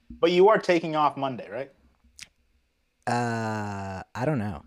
[0.09, 1.71] But you are taking off Monday, right?
[3.07, 4.63] Uh, I don't know.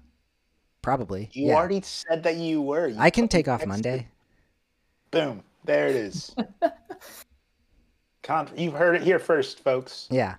[0.83, 1.29] Probably.
[1.33, 1.55] You yeah.
[1.55, 2.89] already said that you were.
[2.89, 3.65] You I can take off.
[3.67, 4.09] Monday.
[5.11, 5.43] Boom.
[5.65, 6.35] There it is.
[8.23, 10.07] Con- You've heard it here first, folks.
[10.11, 10.37] Yeah.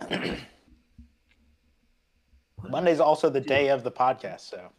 [2.68, 4.70] Monday's also the day of the podcast, so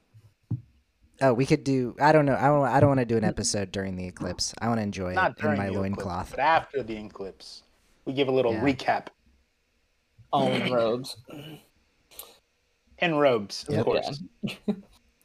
[1.19, 1.95] Oh, we could do.
[1.99, 2.35] I don't know.
[2.35, 2.63] I don't.
[2.67, 4.53] I don't want to do an episode during the eclipse.
[4.61, 6.29] I want to enjoy not it in my loincloth.
[6.31, 7.63] but after the eclipse,
[8.05, 8.61] we give a little Yeah.
[8.61, 9.07] recap
[10.33, 11.17] All in robes.
[12.99, 13.85] in robes, of Yep.
[13.85, 14.23] course.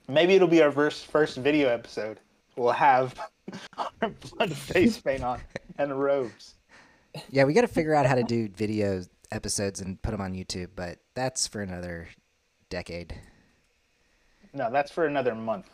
[0.08, 2.20] Maybe it'll be our first first video episode.
[2.56, 3.18] We'll have
[4.02, 5.40] our blood face paint on
[5.78, 6.54] and robes.
[7.30, 10.34] Yeah, we got to figure out how to do video episodes and put them on
[10.34, 12.08] YouTube, but that's for another
[12.70, 13.14] decade.
[14.54, 15.68] No, that's for another month.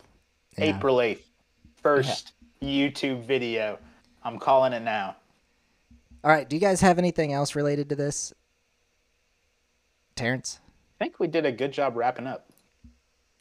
[0.57, 0.75] Yeah.
[0.75, 1.29] April eighth,
[1.81, 3.77] first YouTube video.
[4.23, 5.15] I'm calling it now.
[6.23, 6.47] All right.
[6.49, 8.33] Do you guys have anything else related to this,
[10.19, 10.59] Terrence?
[10.99, 12.49] I think we did a good job wrapping up.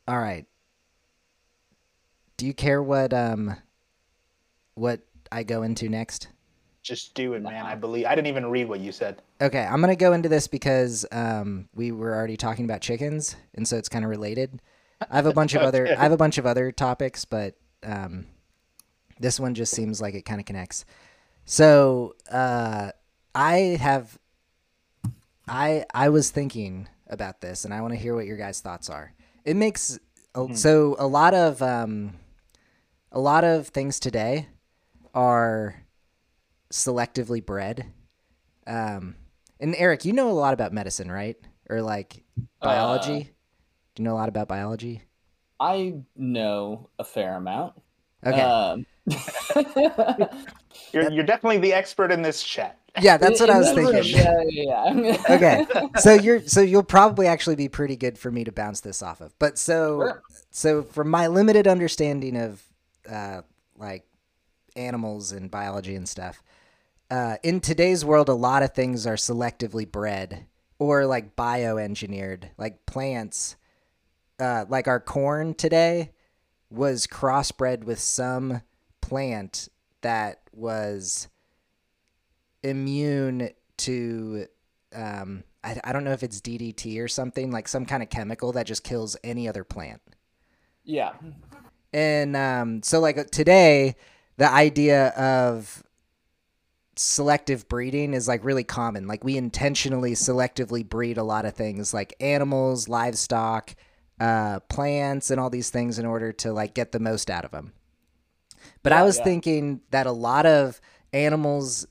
[0.06, 0.46] All right.
[2.36, 3.56] Do you care what um
[4.74, 5.00] what
[5.32, 6.28] I go into next?
[6.84, 7.66] Just do it, man.
[7.66, 8.06] I believe.
[8.06, 9.20] I didn't even read what you said.
[9.40, 13.66] Okay, I'm gonna go into this because um, we were already talking about chickens, and
[13.66, 14.62] so it's kind of related.
[15.10, 18.26] I have a bunch of other I have a bunch of other topics, but um,
[19.18, 20.84] this one just seems like it kind of connects.
[21.44, 22.92] So uh,
[23.34, 24.16] I have
[25.48, 28.90] I I was thinking about this, and I want to hear what your guys' thoughts
[28.90, 29.12] are.
[29.44, 29.98] It makes
[30.34, 32.14] a, so a lot of um,
[33.12, 34.48] a lot of things today
[35.14, 35.82] are
[36.72, 37.86] selectively bred.
[38.66, 39.16] Um,
[39.60, 41.36] and Eric, you know a lot about medicine, right?
[41.68, 42.22] Or like
[42.60, 43.30] biology?
[43.94, 45.02] Do you know a lot about biology?
[45.58, 47.74] I know a fair amount.
[48.24, 48.40] Okay.
[48.40, 48.86] Um,
[50.92, 52.78] You're you're definitely the expert in this chat.
[53.00, 54.04] Yeah, that's what I was thinking.
[54.04, 54.92] Yeah, yeah.
[54.92, 55.22] yeah.
[55.30, 55.66] okay.
[55.98, 59.20] So you're so you'll probably actually be pretty good for me to bounce this off
[59.20, 59.38] of.
[59.38, 60.22] But so Sure.
[60.50, 62.62] so from my limited understanding of
[63.10, 63.42] uh
[63.76, 64.04] like
[64.76, 66.42] animals and biology and stuff,
[67.10, 70.46] uh in today's world a lot of things are selectively bred
[70.78, 73.56] or like bioengineered, like plants
[74.40, 76.12] uh like our corn today
[76.70, 78.60] was crossbred with some
[79.00, 79.68] plant
[80.02, 81.28] that was
[82.62, 84.46] immune to
[84.94, 88.52] um I, I don't know if it's DDT or something like some kind of chemical
[88.52, 90.00] that just kills any other plant.
[90.84, 91.12] yeah.
[91.92, 93.96] And um so like today
[94.36, 95.82] the idea of
[96.96, 99.06] selective breeding is like really common.
[99.06, 103.74] Like we intentionally selectively breed a lot of things like animals, livestock,
[104.20, 107.52] uh plants and all these things in order to like get the most out of
[107.52, 107.72] them.
[108.82, 109.24] But I was yeah.
[109.24, 110.80] thinking that a lot of
[111.12, 111.86] animals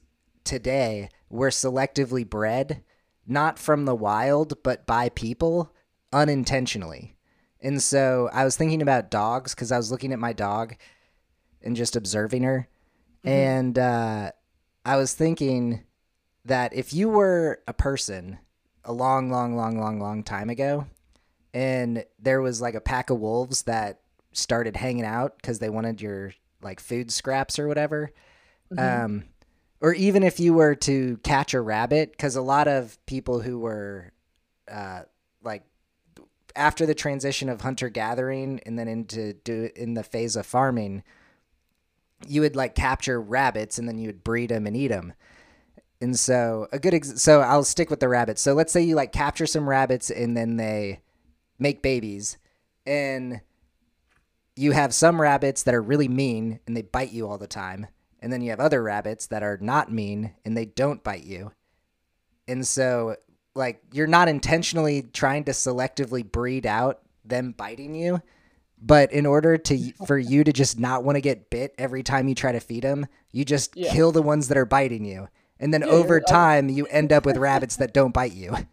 [0.47, 2.83] today were selectively bred
[3.27, 5.73] not from the wild but by people
[6.13, 7.15] unintentionally.
[7.61, 10.75] And so I was thinking about dogs cuz I was looking at my dog
[11.61, 12.67] and just observing her.
[13.23, 14.31] And uh
[14.85, 15.83] I was thinking
[16.45, 18.39] that if you were a person
[18.85, 20.87] a long long long long long time ago
[21.53, 23.99] and there was like a pack of wolves that
[24.31, 26.31] started hanging out cuz they wanted your
[26.61, 28.11] like food scraps or whatever
[28.77, 29.23] um,
[29.81, 33.59] or even if you were to catch a rabbit, because a lot of people who
[33.59, 34.11] were
[34.71, 35.01] uh,
[35.43, 35.63] like
[36.55, 41.03] after the transition of hunter gathering and then into do in the phase of farming,
[42.27, 45.13] you would like capture rabbits and then you would breed them and eat them.
[46.01, 48.41] And so a good ex- so I'll stick with the rabbits.
[48.41, 51.01] So let's say you like capture some rabbits and then they
[51.59, 52.37] make babies
[52.85, 53.41] and
[54.55, 57.87] you have some rabbits that are really mean and they bite you all the time.
[58.21, 61.51] And then you have other rabbits that are not mean and they don't bite you.
[62.47, 63.15] And so,
[63.55, 68.21] like, you're not intentionally trying to selectively breed out them biting you.
[68.81, 72.27] But in order to for you to just not want to get bit every time
[72.27, 73.91] you try to feed them, you just Yeah.
[73.91, 75.27] kill the ones that are biting you.
[75.59, 78.55] And then Yeah, over time, you end up with rabbits that don't bite you.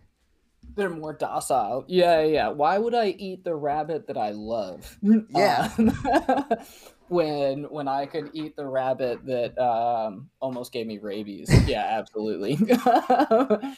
[0.76, 1.85] They're more docile.
[1.87, 2.48] Yeah, yeah.
[2.48, 4.98] Why would I eat the rabbit that I love?
[5.30, 5.70] Yeah.
[5.78, 6.59] Um,
[7.14, 11.48] when when I could eat the rabbit that um, almost gave me rabies.
[11.66, 12.59] Yeah, absolutely.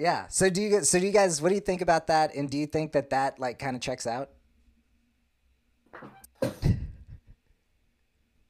[0.00, 0.28] Yeah.
[0.28, 2.48] So do you guys- so do you guys what do you think about that and
[2.48, 4.30] do you think that that like kind of checks out?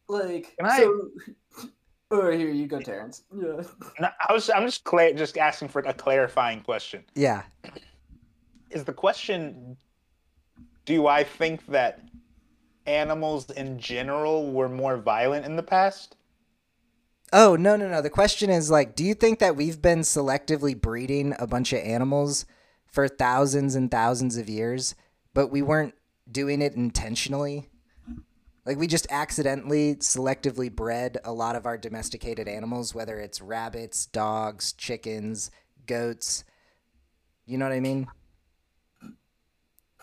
[0.08, 1.08] like Can I- so.
[2.10, 3.24] Oh, here you go, Terrence.
[3.36, 3.60] Yeah.
[4.00, 7.04] No, I was I'm just cla- just asking for a clarifying question.
[7.14, 7.42] Yeah.
[8.70, 9.76] Is the question
[10.86, 12.00] do I think that
[12.88, 16.16] animals in general were more violent in the past?
[17.32, 18.00] Oh, no, no, no.
[18.00, 21.80] The question is like, do you think that we've been selectively breeding a bunch of
[21.80, 22.46] animals
[22.86, 24.94] for thousands and thousands of years,
[25.34, 25.94] but we weren't
[26.30, 27.68] doing it intentionally?
[28.64, 34.06] Like we just accidentally selectively bred a lot of our domesticated animals, whether it's rabbits,
[34.06, 35.50] dogs, chickens,
[35.86, 36.44] goats.
[37.46, 38.08] You know what I mean?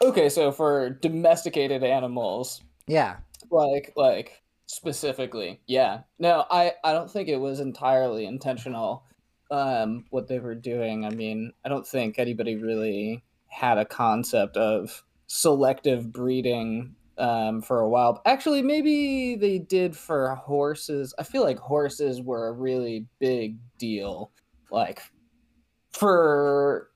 [0.02, 3.18] Okay, so for domesticated animals, Yeah.
[3.52, 6.02] like like specifically, yeah.
[6.20, 9.04] No, I I don't think it was entirely intentional.
[9.52, 11.06] Um, what they were doing.
[11.06, 17.80] I mean, I don't think anybody really had a concept of selective breeding um, for
[17.80, 18.22] a while.
[18.26, 21.14] Actually, maybe they did for horses.
[21.20, 24.32] I feel like horses were a really big deal.
[24.72, 25.02] Like
[25.92, 26.90] for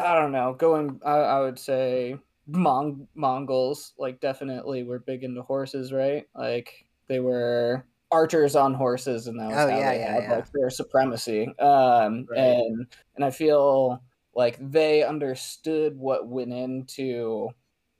[0.00, 5.42] I don't know, going I, I would say Mong Mongols like definitely were big into
[5.42, 6.26] horses, right?
[6.34, 10.22] Like they were archers on horses and that was Oh, how yeah, they yeah, had
[10.22, 10.28] yeah.
[10.28, 11.46] like their supremacy.
[11.58, 12.36] Um Right.
[12.36, 14.02] and and I feel
[14.34, 17.50] like they understood what went into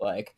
[0.01, 0.35] like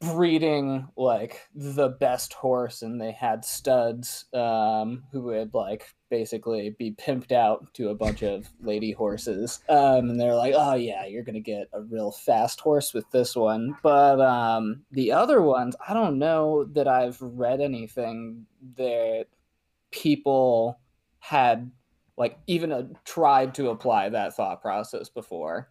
[0.00, 6.92] breeding like the best horse and they had studs um who would like basically be
[6.92, 9.60] pimped out to a bunch of lady horses.
[9.68, 13.34] Um and they're like oh yeah you're gonna get a real fast horse with this
[13.34, 13.76] one.
[13.82, 19.26] But um the other ones i don't know that i've read anything that
[19.90, 20.78] people
[21.18, 21.70] had
[22.16, 25.68] like even uh, tried to apply that thought process before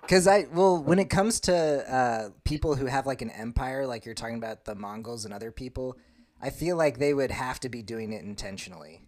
[0.00, 1.54] Because I well, when it comes to
[1.94, 5.50] uh, people who have like an empire, like you're talking about the Mongols and other
[5.50, 5.96] people,
[6.42, 9.02] I feel like they would have to be doing it intentionally.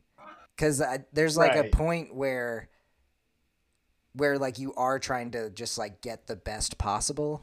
[0.57, 1.73] Because there's like Right.
[1.73, 2.71] a point where,
[4.15, 7.43] where like you are trying to just like get the best possible.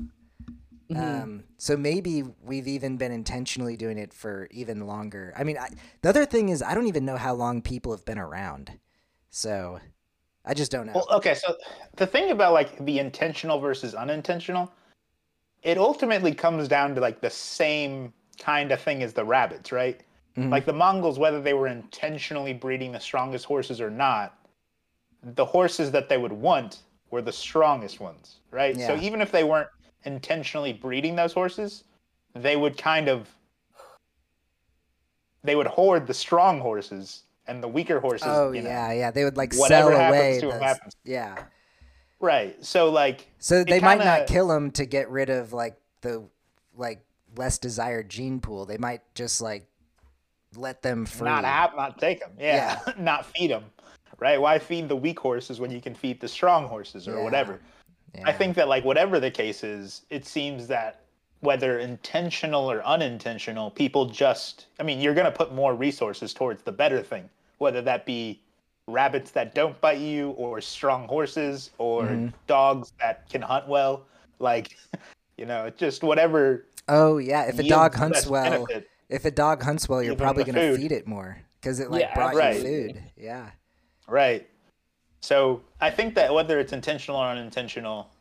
[0.89, 1.23] Mhm.
[1.23, 5.33] Um, so maybe we've even been intentionally doing it for even longer.
[5.37, 5.69] I mean, I,
[6.01, 8.79] the other thing is I don't even know how long people have been around,
[9.29, 9.79] so
[10.45, 10.93] I just don't know.
[10.93, 11.57] Well, okay, so
[11.95, 14.71] the thing about like the intentional versus unintentional,
[15.63, 20.01] it ultimately comes down to like the same kind of thing as the rabbits, right?
[20.37, 20.51] Mhm.
[20.51, 24.37] Like the Mongols, whether they were intentionally breeding the strongest horses or not,
[25.23, 28.79] the horses that they would want were the strongest ones, right?
[28.81, 29.69] So even if they weren't
[30.03, 31.85] intentionally breeding those horses,
[32.33, 33.35] they would kind of
[35.43, 38.27] they would hoard the strong horses and the weaker horses.
[38.29, 38.69] oh you know.
[38.69, 40.39] yeah, yeah, they would like whatever sell happens away.
[40.41, 40.95] to the- happens.
[41.03, 41.43] Yeah.
[42.19, 42.63] Right.
[42.63, 46.23] So like So they might not kill him to get rid of like the
[46.75, 47.03] like
[47.35, 48.65] less desired gene pool.
[48.65, 49.67] They might just like
[50.55, 51.25] let them free.
[51.25, 53.63] not have not take them yeah, not feed them
[54.19, 57.23] right why feed the weak horses when you can feed the strong horses or Yeah.
[57.23, 57.59] whatever
[58.23, 61.02] i think that like whatever the case is it seems that
[61.43, 66.63] whether intentional or unintentional people just i mean you're going to put more resources towards
[66.63, 68.39] the better thing whether that be
[68.87, 72.33] rabbits that don't bite you or strong horses or Mhm.
[72.47, 74.05] dogs that can hunt well
[74.39, 74.77] like
[75.37, 78.89] you know just whatever Oh yeah, if a dog hunts well, benefit.
[79.07, 82.13] if a dog hunts well, you're probably gonna feed it more because it like Yeah,
[82.13, 82.57] brought right.
[82.57, 83.03] you food.
[83.15, 83.51] Yeah.
[84.05, 84.49] Right.
[85.21, 88.11] So I think that whether it's intentional or unintentional,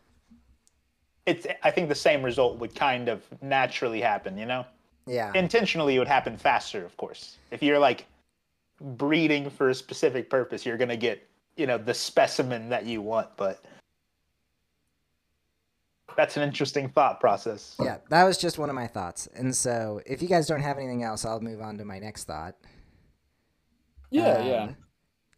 [1.26, 4.64] it's I think the same result would kind of naturally happen, you know?
[5.06, 5.32] Yeah.
[5.34, 7.36] Intentionally it would happen faster, of course.
[7.50, 8.06] If you're like
[8.80, 13.28] breeding for a specific purpose, you're gonna get, you know, the specimen that you want,
[13.36, 13.62] but
[16.16, 17.76] that's an interesting thought process.
[17.80, 19.28] Yeah, that was just one of my thoughts.
[19.34, 22.24] And so, if you guys don't have anything else, I'll move on to my next
[22.24, 22.54] thought.
[24.10, 24.68] yeah Um, yeah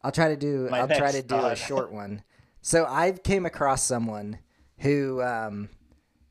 [0.03, 0.67] I'll try to do.
[0.71, 2.23] My I'll try next to do a short one.
[2.61, 4.37] So I came across someone
[4.77, 5.69] who um,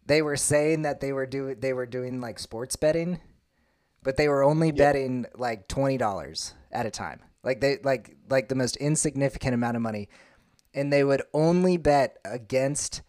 [0.07, 3.21] they were saying that they were doing they were doing like sports betting,
[4.03, 7.21] but they were only betting like twenty dollars at a time.
[7.43, 10.09] Like they like like the most insignificant amount of money,
[10.73, 13.03] and they would only bet against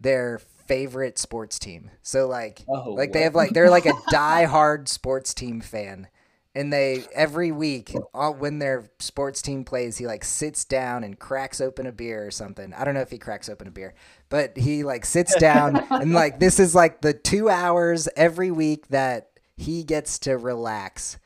[0.00, 1.90] their favorite sports team.
[2.02, 6.08] So like Oh, like they have like they're like a die-hard sports team fan
[6.54, 11.18] and they every week all, when their sports team plays he like sits down and
[11.18, 12.74] cracks open a beer or something.
[12.74, 13.94] I don't know if he cracks open a beer
[14.28, 18.88] but he like sits down and like this is like the two hours every week
[18.88, 21.18] that he gets to relax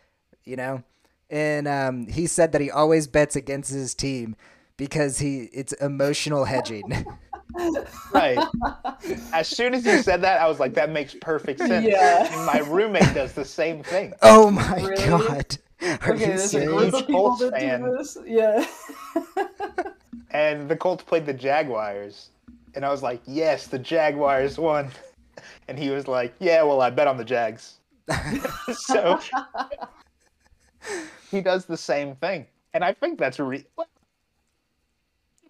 [0.45, 0.83] you know?
[1.31, 4.37] And um, he said that he always bets against his team
[4.77, 7.07] because he it's emotional hedging
[8.13, 8.39] right.
[9.33, 11.87] As soon as you said that, I was like, that makes perfect sense.
[11.87, 12.33] Yeah.
[12.33, 14.13] And my roommate does the same thing.
[14.23, 15.07] oh my Really?
[15.07, 17.83] god are okay, you there's a group serious of people Colts that fan.
[17.83, 18.17] do this.
[18.27, 18.67] Yeah.
[20.31, 22.31] And the Colts played the Jaguars.
[22.75, 24.91] And I was like, yes, the Jaguars won.
[25.69, 27.79] And he was like, yeah, well, I bet on the Jags.
[28.73, 29.19] so
[31.31, 32.47] he does the same thing.
[32.75, 33.85] And I think that's re- I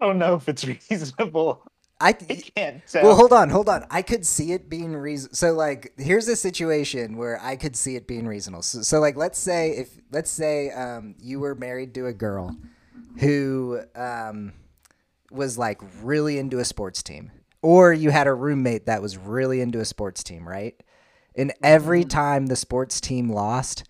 [0.05, 1.63] don't know if it's reasonable.
[1.99, 3.03] I I can't tell.
[3.03, 3.85] Well, hold on, hold on.
[3.89, 5.33] I could see it being reason.
[5.33, 8.63] So, like, here's a situation where I could see it being reasonable.
[8.63, 12.55] So, so like, let's say if let's say um, you were married to a girl
[13.19, 14.53] who um,
[15.31, 17.31] was like really into a sports team,
[17.61, 20.81] or you had a roommate that was really into a sports team, right?
[21.37, 23.83] And every time the sports team lost,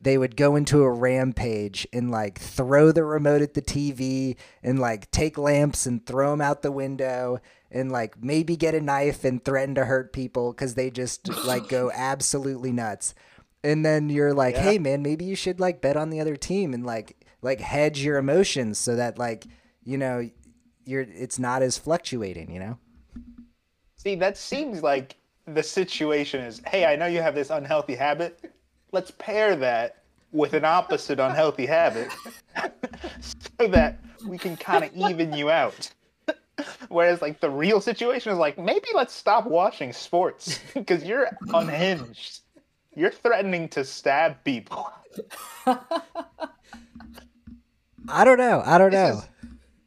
[0.00, 4.78] they would go into a rampage and like throw the remote at the TV and
[4.78, 7.40] like take lamps and throw them out the window
[7.70, 11.68] and like maybe get a knife and threaten to hurt people because they just like
[11.68, 13.14] go absolutely nuts.
[13.64, 14.62] And then you're like, Yeah.
[14.62, 18.02] hey man, maybe you should like bet on the other team and like like hedge
[18.02, 19.46] your emotions so that like
[19.82, 20.28] you know
[20.84, 22.52] you're it's not as fluctuating.
[22.52, 22.78] You know.
[23.96, 28.52] See, that seems like the situation is hey, I know you have this unhealthy habit.
[28.92, 32.10] Let's pair that with an opposite unhealthy habit
[33.20, 35.90] so that we can kind of even you out.
[36.88, 42.40] Whereas, like, the real situation is like, maybe let's stop watching sports because you're unhinged.
[42.96, 44.90] You're threatening to stab people.
[48.08, 48.62] I don't know.
[48.64, 49.18] I don't This know.
[49.18, 49.28] is,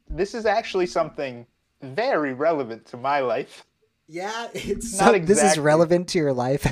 [0.08, 1.46] this is actually something
[1.82, 3.64] very relevant to my life.
[4.08, 6.66] yeah, it's Not so- this is relevant to your life.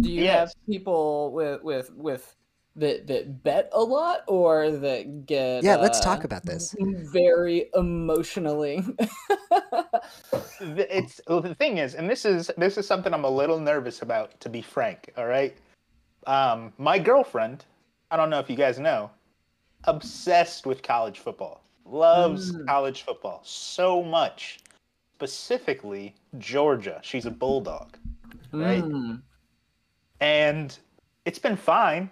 [0.00, 0.38] Do you Yes.
[0.38, 2.36] have people with with with
[2.76, 6.74] that that bet a lot or that get Yeah, let's uh, talk about this.
[7.12, 8.84] very emotionally
[10.60, 13.58] the- it's well, the thing is, and this is this is something I'm a little
[13.58, 15.12] nervous about, to be frank.
[15.16, 15.56] All right,
[16.26, 17.64] um, my girlfriend,
[18.10, 19.10] I don't know if you guys know,
[19.84, 22.66] obsessed with college football, loves Mm.
[22.66, 24.60] college football so much,
[25.16, 27.00] specifically Georgia.
[27.02, 27.96] She's a bulldog,
[28.52, 28.84] Right.
[28.84, 29.22] Mm.
[30.20, 30.76] And
[31.24, 32.10] it's been fine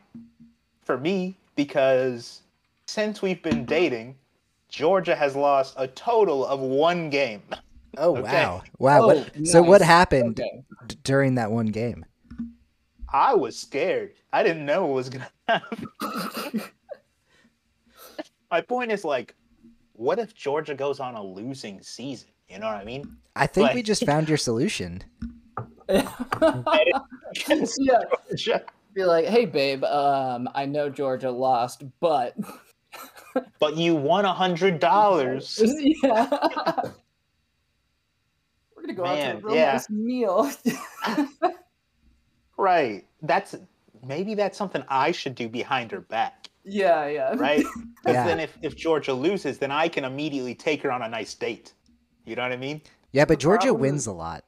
[0.83, 2.43] for me because
[2.87, 4.17] since we've been dating,
[4.69, 7.43] Georgia has lost a total of one game.
[7.99, 8.23] Oh Okay.
[8.23, 9.03] wow, wow!
[9.03, 10.63] Oh, what, So what happened Okay.
[10.87, 12.05] d- during that one game?
[13.13, 14.13] I was scared.
[14.33, 15.89] I didn't know what was gonna happen.
[18.51, 19.35] My point is like,
[19.95, 22.29] what if Georgia goes on a losing season?
[22.49, 23.09] You know what I mean?
[23.35, 25.03] I think we just found your solution.
[25.89, 28.59] Against yeah,
[28.95, 32.37] be like, hey babe, um, I know Georgia lost, but
[33.59, 35.61] But you won a hundred dollars.
[36.03, 36.29] yeah,
[38.75, 39.73] we're gonna go out to a real yeah.
[39.73, 40.51] nice meal.
[42.57, 43.05] Right.
[43.23, 43.55] That's
[44.07, 46.49] maybe that's something I should do behind her back.
[46.65, 47.65] yeah, yeah, Right?
[48.03, 48.25] Because Yeah.
[48.27, 51.75] then if, if Georgia loses, then I can immediately take her on a nice date.
[52.25, 52.81] You know what I mean?
[53.13, 54.45] Yeah, but Georgia problem wins a lot.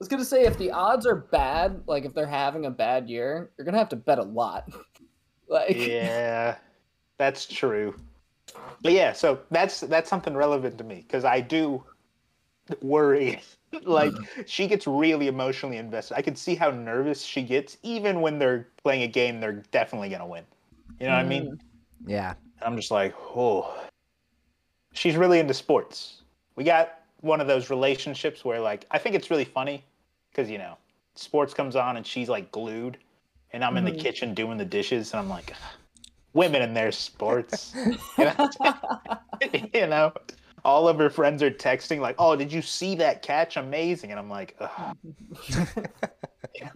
[0.00, 3.10] I was gonna say if the odds are bad, like if they're having a bad
[3.10, 4.66] year, you're gonna have to bet a lot.
[5.48, 6.56] like, yeah,
[7.18, 7.94] that's true.
[8.80, 11.84] But yeah, so that's that's something relevant to me because I do
[12.80, 13.42] worry.
[13.82, 14.14] like
[14.46, 16.16] she gets really emotionally invested.
[16.16, 20.08] I can see how nervous she gets even when they're playing a game they're definitely
[20.08, 20.44] gonna win.
[20.98, 21.44] You know what I mean?
[21.44, 21.58] Mm.
[22.06, 23.78] Yeah, I'm just like, oh.
[24.92, 26.22] She's really into sports.
[26.56, 29.84] We got one of those relationships where like I think it's really funny
[30.30, 30.76] because you know
[31.14, 32.98] sports comes on and she's like glued,
[33.52, 33.98] and I'm in the Mhm.
[33.98, 35.54] kitchen doing the dishes and I'm like,
[36.32, 37.74] women in their sports.
[38.18, 38.34] you, know?
[39.74, 40.12] You know?
[40.64, 43.56] all of her friends are texting like, "Oh, did you see that catch?
[43.56, 44.96] Amazing!" And I'm like, Ugh.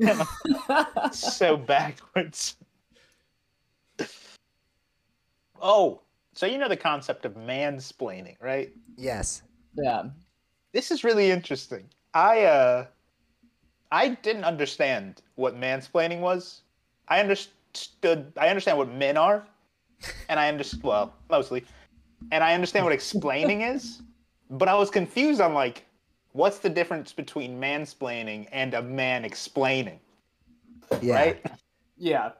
[1.12, 2.56] So backwards.
[5.60, 6.00] Oh,
[6.34, 8.72] so you know the concept of mansplaining, right?
[8.96, 9.42] yes.
[9.76, 10.04] yeah,
[10.72, 11.88] This is really interesting.
[12.12, 12.86] I uh
[13.94, 16.62] I didn't understand what mansplaining was.
[17.06, 19.46] I understood I understand what men are
[20.28, 21.64] and I understand well, mostly.
[22.32, 24.02] And I understand what explaining is,
[24.50, 25.86] but I was confused on like
[26.32, 30.00] what's the difference between mansplaining and a man explaining,
[31.00, 31.14] Yeah.
[31.14, 31.46] right?
[31.96, 32.32] yeah.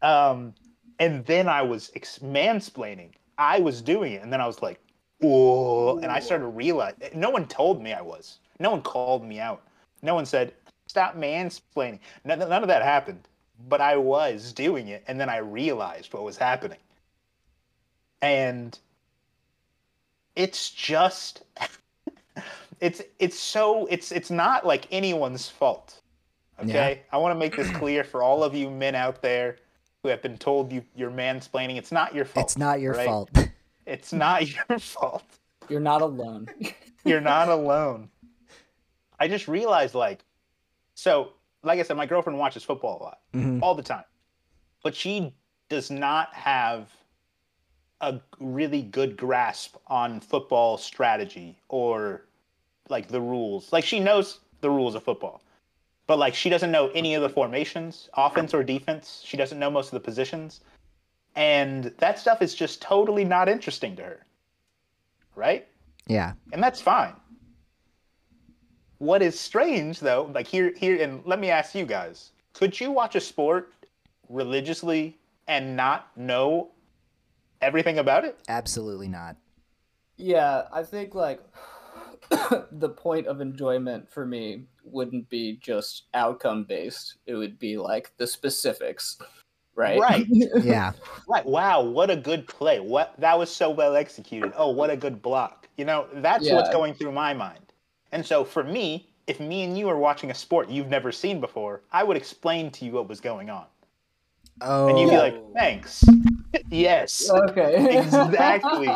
[0.00, 0.54] Um,
[1.00, 3.10] and then I was ex- mansplaining.
[3.36, 4.80] I was doing it, and then I was like,
[5.24, 8.38] "Oh!" And I started to realize no one told me I was.
[8.60, 9.62] No one called me out.
[10.02, 10.54] No one said,
[10.88, 13.28] "Stop mansplaining." None, none of that happened.
[13.68, 16.78] But I was doing it, and then I realized what was happening.
[18.22, 18.78] And
[20.36, 21.42] it's just,
[22.80, 26.00] it's it's so it's it's not like anyone's fault.
[26.60, 29.56] Okay, I want to make this clear for all of you men out there
[30.02, 31.76] who have been told you you're mansplaining.
[31.76, 32.46] It's not your fault.
[32.46, 33.06] It's not your right?
[33.06, 33.30] fault.
[33.86, 35.24] It's not your fault.
[35.70, 36.46] You're not alone.
[37.06, 38.10] You're not alone.
[39.18, 40.20] I just realized, like,
[40.98, 41.32] so,
[41.62, 43.62] like I said, my girlfriend watches football a lot, Mhm.
[43.62, 44.04] all the time,
[44.82, 45.32] but she
[45.68, 46.90] does not have
[48.00, 52.26] a really good grasp on football strategy or
[52.88, 53.72] like the rules.
[53.72, 55.40] Like, she knows the rules of football,
[56.08, 59.22] but like, she doesn't know any of the formations, offense or defense.
[59.24, 60.62] She doesn't know most of the positions.
[61.36, 64.26] And that stuff is just totally not interesting to her.
[65.36, 65.68] Right?
[66.08, 66.32] Yeah.
[66.52, 67.14] and that's fine.
[68.98, 72.90] What is strange though, like here here and let me ask you guys, could you
[72.90, 73.72] watch a sport
[74.28, 76.70] religiously and not know
[77.60, 78.38] everything about it?
[78.48, 79.36] Absolutely not.
[80.16, 81.40] Yeah, I think like
[82.72, 87.16] the point of enjoyment for me wouldn't be just outcome based.
[87.26, 89.18] It would be like the specifics,
[89.74, 90.00] right?
[90.00, 90.26] Right.
[90.62, 90.92] Yeah.
[91.28, 91.46] Right.
[91.46, 92.80] Wow, what a good play.
[92.80, 94.52] What that was so well executed.
[94.56, 95.68] Oh, what a good block.
[95.76, 97.67] You know, that's what's going through my mind.
[98.12, 101.40] And so for me, if me and you are watching a sport you've never seen
[101.40, 103.66] before, I would explain to you what was going on.
[104.60, 104.88] Oh.
[104.88, 105.20] And you'd be oh.
[105.20, 106.04] like, "Thanks."
[106.70, 107.30] yes.
[107.30, 107.98] okay.
[107.98, 108.88] Exactly.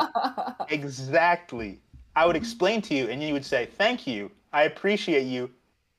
[0.70, 1.80] Exactly.
[2.16, 4.30] I would explain to you, and you would say, "Thank you.
[4.52, 5.50] I appreciate you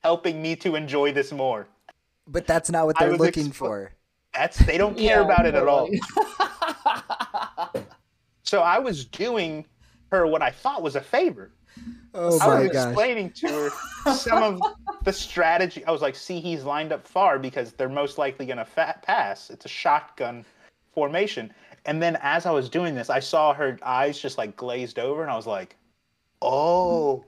[0.04, 1.68] helping me to enjoy this more."
[2.28, 3.92] but that's not what they're looking expo- for.
[4.34, 5.90] That's they don't care Yeah, about it at all.
[8.46, 9.66] So I was doing
[10.12, 11.50] her what I thought was a favor.
[12.14, 12.88] Oh I was gosh.
[12.88, 13.72] explaining to her
[14.14, 14.62] some of
[15.04, 15.84] the strategy.
[15.86, 19.50] I was like, "See, he's lined up far because they're most likely going to pass.
[19.50, 20.46] It's a shotgun
[20.94, 21.54] formation."
[21.86, 25.22] And then as I was doing this, I saw her eyes just like glazed over,
[25.24, 25.76] and I was like,
[26.42, 27.26] "Oh,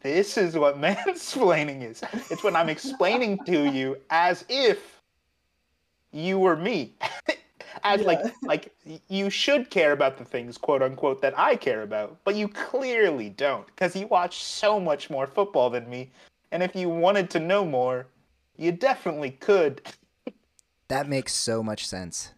[0.00, 2.02] this is what mansplaining is.
[2.30, 5.00] It's when I'm explaining to you as if
[6.12, 6.94] you were me."
[7.84, 8.30] As like Yeah.
[8.42, 12.36] like y- you should care about the things quote unquote that I care about, but
[12.36, 16.12] you clearly don't because you watch so much more football than me.
[16.52, 18.06] And if you wanted to know more,
[18.56, 19.82] you definitely could.
[20.88, 22.34] That makes so much sense.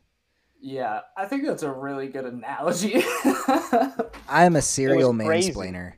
[0.60, 3.02] yeah, I think that's a really good analogy.
[4.28, 5.52] I am a serial crazy.
[5.52, 5.94] mansplainer.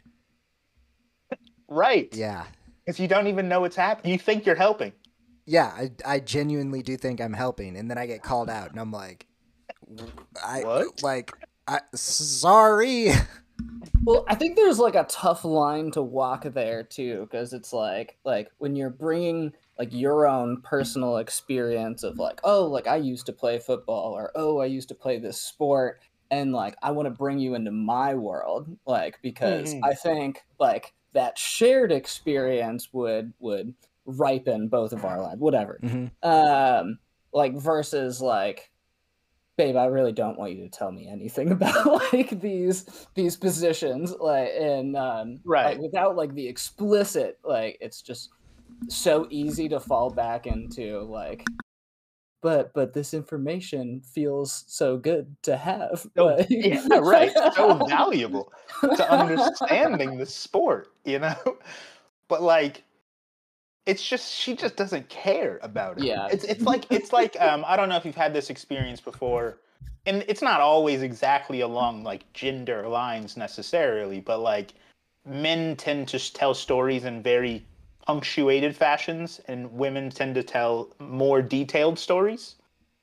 [1.68, 2.12] Right.
[2.14, 2.46] Yeah.
[2.84, 4.12] Because you don't even know what's happening.
[4.12, 4.92] You think you're helping.
[5.46, 8.80] Yeah, I, I genuinely do think I'm helping, and then I get called out, and
[8.80, 9.26] I'm like,
[10.44, 11.02] I What?
[11.02, 11.32] like,
[11.66, 13.10] I sorry.
[14.04, 18.18] Well, I think there's like a tough line to walk there too, because it's like
[18.24, 23.26] like when you're bringing like your own personal experience of like, oh, like I used
[23.26, 27.06] to play football, or oh, I used to play this sport, and like I want
[27.06, 29.80] to bring you into my world, like because Mhm.
[29.84, 33.74] I think like that shared experience would would
[34.04, 35.80] ripen both of our lives, whatever.
[35.82, 36.10] Mhm.
[36.22, 36.98] Um,
[37.32, 38.70] like versus like
[39.56, 44.14] babe i really don't want you to tell me anything about like these these positions
[44.20, 45.66] like and um Right.
[45.66, 48.30] like, without like the explicit like it's just
[48.88, 51.44] so easy to fall back into like
[52.42, 57.32] but but this information feels so good to have So, like- yeah, right.
[57.54, 58.52] So valuable
[58.82, 61.34] to understanding the sport, you know?
[62.28, 62.84] But like
[63.86, 66.04] it's just she just doesn't care about it.
[66.04, 66.26] Yeah.
[66.30, 69.58] It's it's like it's like um I don't know if you've had this experience before.
[70.04, 74.74] And it's not always exactly along like gender lines necessarily, but like
[75.24, 77.64] men tend to tell stories in very
[78.06, 82.54] punctuated fashions and women tend to tell more detailed stories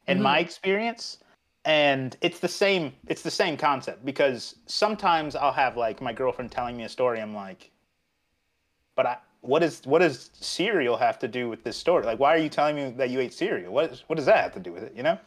[0.07, 1.17] in my experience
[1.65, 6.51] and it's the same it's the same concept because sometimes i'll have like my girlfriend
[6.51, 7.69] telling me a story i'm like
[8.95, 12.05] but i what is what does cereal have to do with this story?
[12.05, 13.73] Like why are you telling me that you ate cereal?
[13.73, 15.19] What is, what does that have to do with it you know?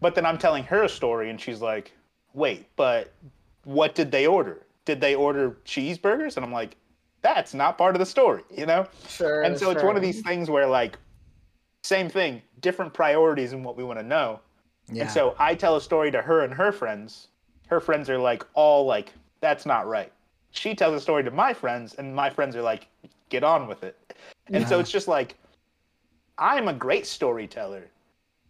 [0.00, 1.92] But then i'm telling her a story and she's like
[2.34, 3.12] wait but
[3.64, 4.66] what did they order?
[4.84, 6.36] Did they order cheeseburgers?
[6.36, 6.76] And i'm like
[7.22, 8.86] that's not part of the story you know?
[9.08, 10.98] Sure and so it's one of these things where like
[11.82, 14.40] same thing different priorities in what we want to know
[14.92, 15.04] Yeah.
[15.04, 17.28] and so I tell a story to her and her friends.
[17.68, 20.12] Her friends are like all like, "That's not right."
[20.50, 22.86] She tells a story to my friends, and my friends are like,
[23.28, 23.96] "Get on with it."
[24.48, 25.36] And so it's just like,
[26.38, 27.90] I'm a great storyteller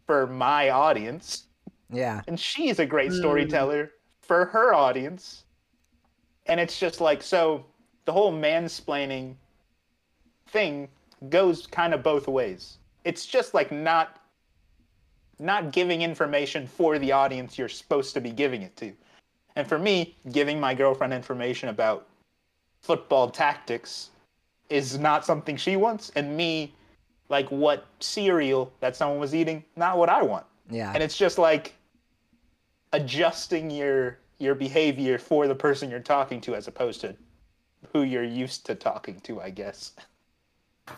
[0.06, 1.46] for my audience,
[1.90, 2.22] Yeah.
[2.26, 3.18] and she's a great Mm.
[3.18, 5.44] storyteller for her audience.
[6.46, 7.64] And it's just like so
[8.04, 9.36] the whole mansplaining
[10.48, 10.88] thing
[11.28, 12.78] goes kind of both ways.
[13.04, 14.20] It's just like not
[15.38, 18.96] not giving information for the audience you're supposed to be giving it to.
[19.54, 22.08] And for me, giving my girlfriend information about
[22.80, 24.10] football tactics
[24.68, 26.74] is not something she wants and me
[27.28, 30.92] like what cereal that someone was eating, not what I want Yeah.
[30.94, 31.74] and it's just like
[32.92, 37.16] adjusting your your behavior for the person you're talking to as opposed to
[37.92, 39.92] who you're used to talking to i guess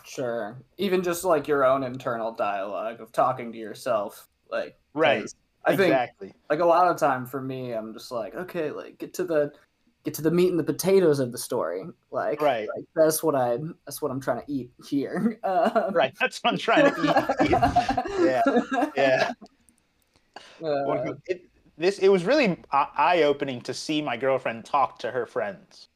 [0.05, 0.61] Sure.
[0.77, 4.27] Even just like your own internal dialogue of talking to yourself.
[4.51, 5.25] Like Right.
[5.65, 8.97] I think exactly like a lot of time for me, I'm just like, okay, like
[8.97, 9.51] get to the
[10.03, 11.83] get to the meat and the potatoes of the story.
[12.11, 12.67] Like, Right.
[12.75, 15.39] like that's what I that's what I'm trying to eat here.
[15.43, 17.51] Um, right that's what i'm trying to eat
[18.19, 18.41] Yeah,
[18.95, 19.31] yeah
[20.63, 21.45] Uh, it,
[21.77, 25.87] this it was really eye opening to see my girlfriend talk to her friends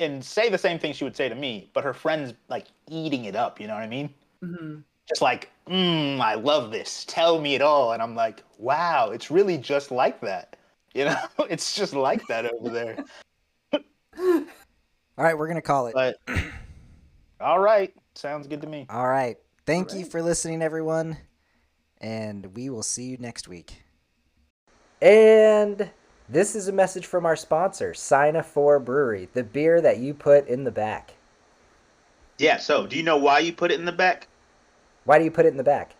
[0.00, 3.24] and say the same thing she would say to me but her friends like eating
[3.26, 4.12] it up you know what i mean
[4.42, 4.82] mhm.
[5.08, 7.04] just like, mm, I love this.
[7.06, 7.92] Tell me it all.
[7.92, 10.56] And I'm like, wow, it's really just like that.
[10.98, 11.16] You know,
[11.50, 13.04] it's just like that over there.
[14.16, 15.94] All right, we're gonna call it.
[15.94, 16.18] But
[17.40, 18.86] all right, sounds good to me.
[18.88, 19.36] All right.
[19.66, 21.16] Thank you for listening, everyone,
[22.00, 23.82] and we will see you next week.
[25.02, 25.90] And
[26.28, 30.46] this is a message from our sponsor, Sina 4 Brewery, the beer that you put
[30.46, 31.14] in the back.
[32.38, 34.28] Yeah, so do you know why you put it in the back?
[35.04, 35.96] Why do you put it in the back?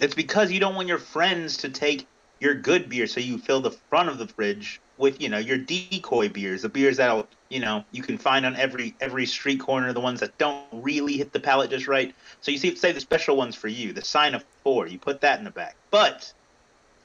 [0.00, 2.06] It's because you don't want your friends to take
[2.40, 5.58] your good beer, so you fill the front of the fridge with, you know, your
[5.58, 9.92] decoy beers, the beers that'll, you know, you can find on every every street corner,
[9.92, 12.14] the ones that don't really hit the palate just right.
[12.40, 15.20] So you see, say the special ones for you, the sign of four, you put
[15.20, 15.76] that in the back.
[15.90, 16.32] But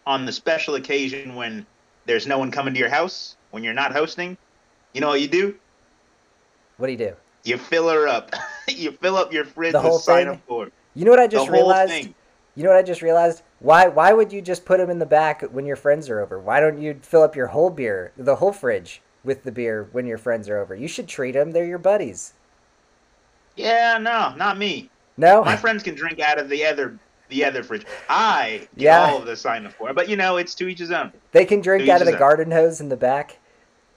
[0.06, 1.66] on the special occasion when
[2.06, 4.38] there's no one coming to your house, when you're not hosting,
[4.94, 5.56] you know what you do?
[6.78, 7.16] What do you do?
[7.46, 8.32] You fill her up.
[8.68, 10.36] you fill up your fridge The whole with sign thing?
[10.36, 10.70] of four.
[10.96, 11.92] You know what I The just whole realized?
[11.92, 12.16] thing.
[12.56, 13.42] You know what I just realized?
[13.64, 16.38] Why why would you just put them in the back when your friends are over?
[16.38, 20.06] Why don't you fill up your whole beer, the whole fridge with the beer when
[20.06, 20.76] your friends are over?
[20.76, 21.52] You should treat them.
[21.52, 22.34] They're your buddies.
[23.56, 24.90] Yeah, no, not me.
[25.16, 25.46] No?
[25.46, 27.00] My friends can drink out of the other
[27.30, 27.86] the other fridge.
[28.10, 29.06] I get Yeah.
[29.06, 31.14] all of the sign of four, but you know, it's to each his own.
[31.32, 32.20] They can drink To out of the own.
[32.20, 33.38] garden hose in the back.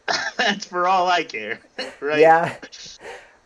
[0.36, 1.58] That's for all I care,
[2.00, 2.20] right?
[2.20, 2.54] Yeah.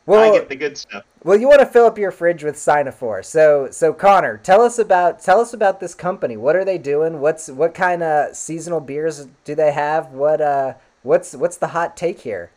[0.07, 1.05] I Well, get the good stuff.
[1.23, 3.25] well, you want to fill up your fridge with Sinophore.
[3.25, 6.37] So, so Connor, tell us about tell us about this company.
[6.37, 7.21] What are they doing?
[7.21, 10.09] What's what kind of seasonal beers do they have?
[10.13, 12.51] What uh, what's what's the hot take here?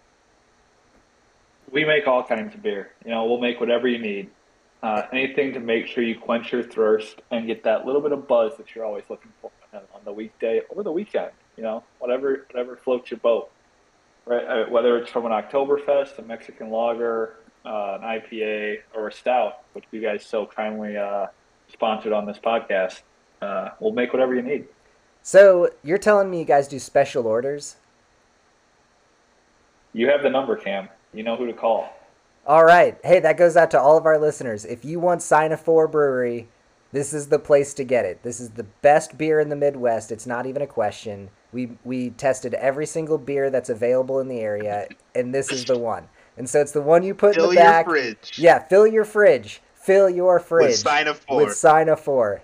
[1.72, 2.92] We make all kinds of beer.
[3.04, 4.30] You know, we'll make whatever you need.
[4.82, 8.28] Uh, anything to make sure you quench your thirst and get that little bit of
[8.28, 11.32] buzz that you're always looking for on on the weekday or the weekend.
[11.58, 13.50] You know, whatever whatever floats your boat.
[14.26, 19.12] Right, uh, whether it's from an Oktoberfest, a Mexican lager, uh, an IPA, or a
[19.12, 21.28] stout, which you guys so kindly uh,
[21.72, 23.02] sponsored on this podcast.
[23.42, 24.66] Uh, we'll make whatever you need.
[25.22, 27.76] So you're telling me you guys do special orders?
[29.94, 30.90] You have the number, Cam.
[31.14, 31.94] You know who to call.
[32.46, 32.98] All right.
[33.04, 34.66] Hey, that goes out to all of our listeners.
[34.66, 36.48] If you want Sinophore Brewery,
[36.94, 38.24] this is the place to get it.
[38.24, 40.12] This is the best beer in the Midwest.
[40.12, 41.30] It's not even a question.
[41.52, 45.78] We we tested every single beer that's available in the area, and this is the
[45.78, 46.08] one.
[46.38, 47.86] And so it's the one you put Fill in the back.
[47.86, 48.40] your fridge.
[48.40, 49.62] Yeah, fill your fridge.
[49.76, 51.38] Fill your fridge With sign of four.
[51.38, 52.40] with Sinophore.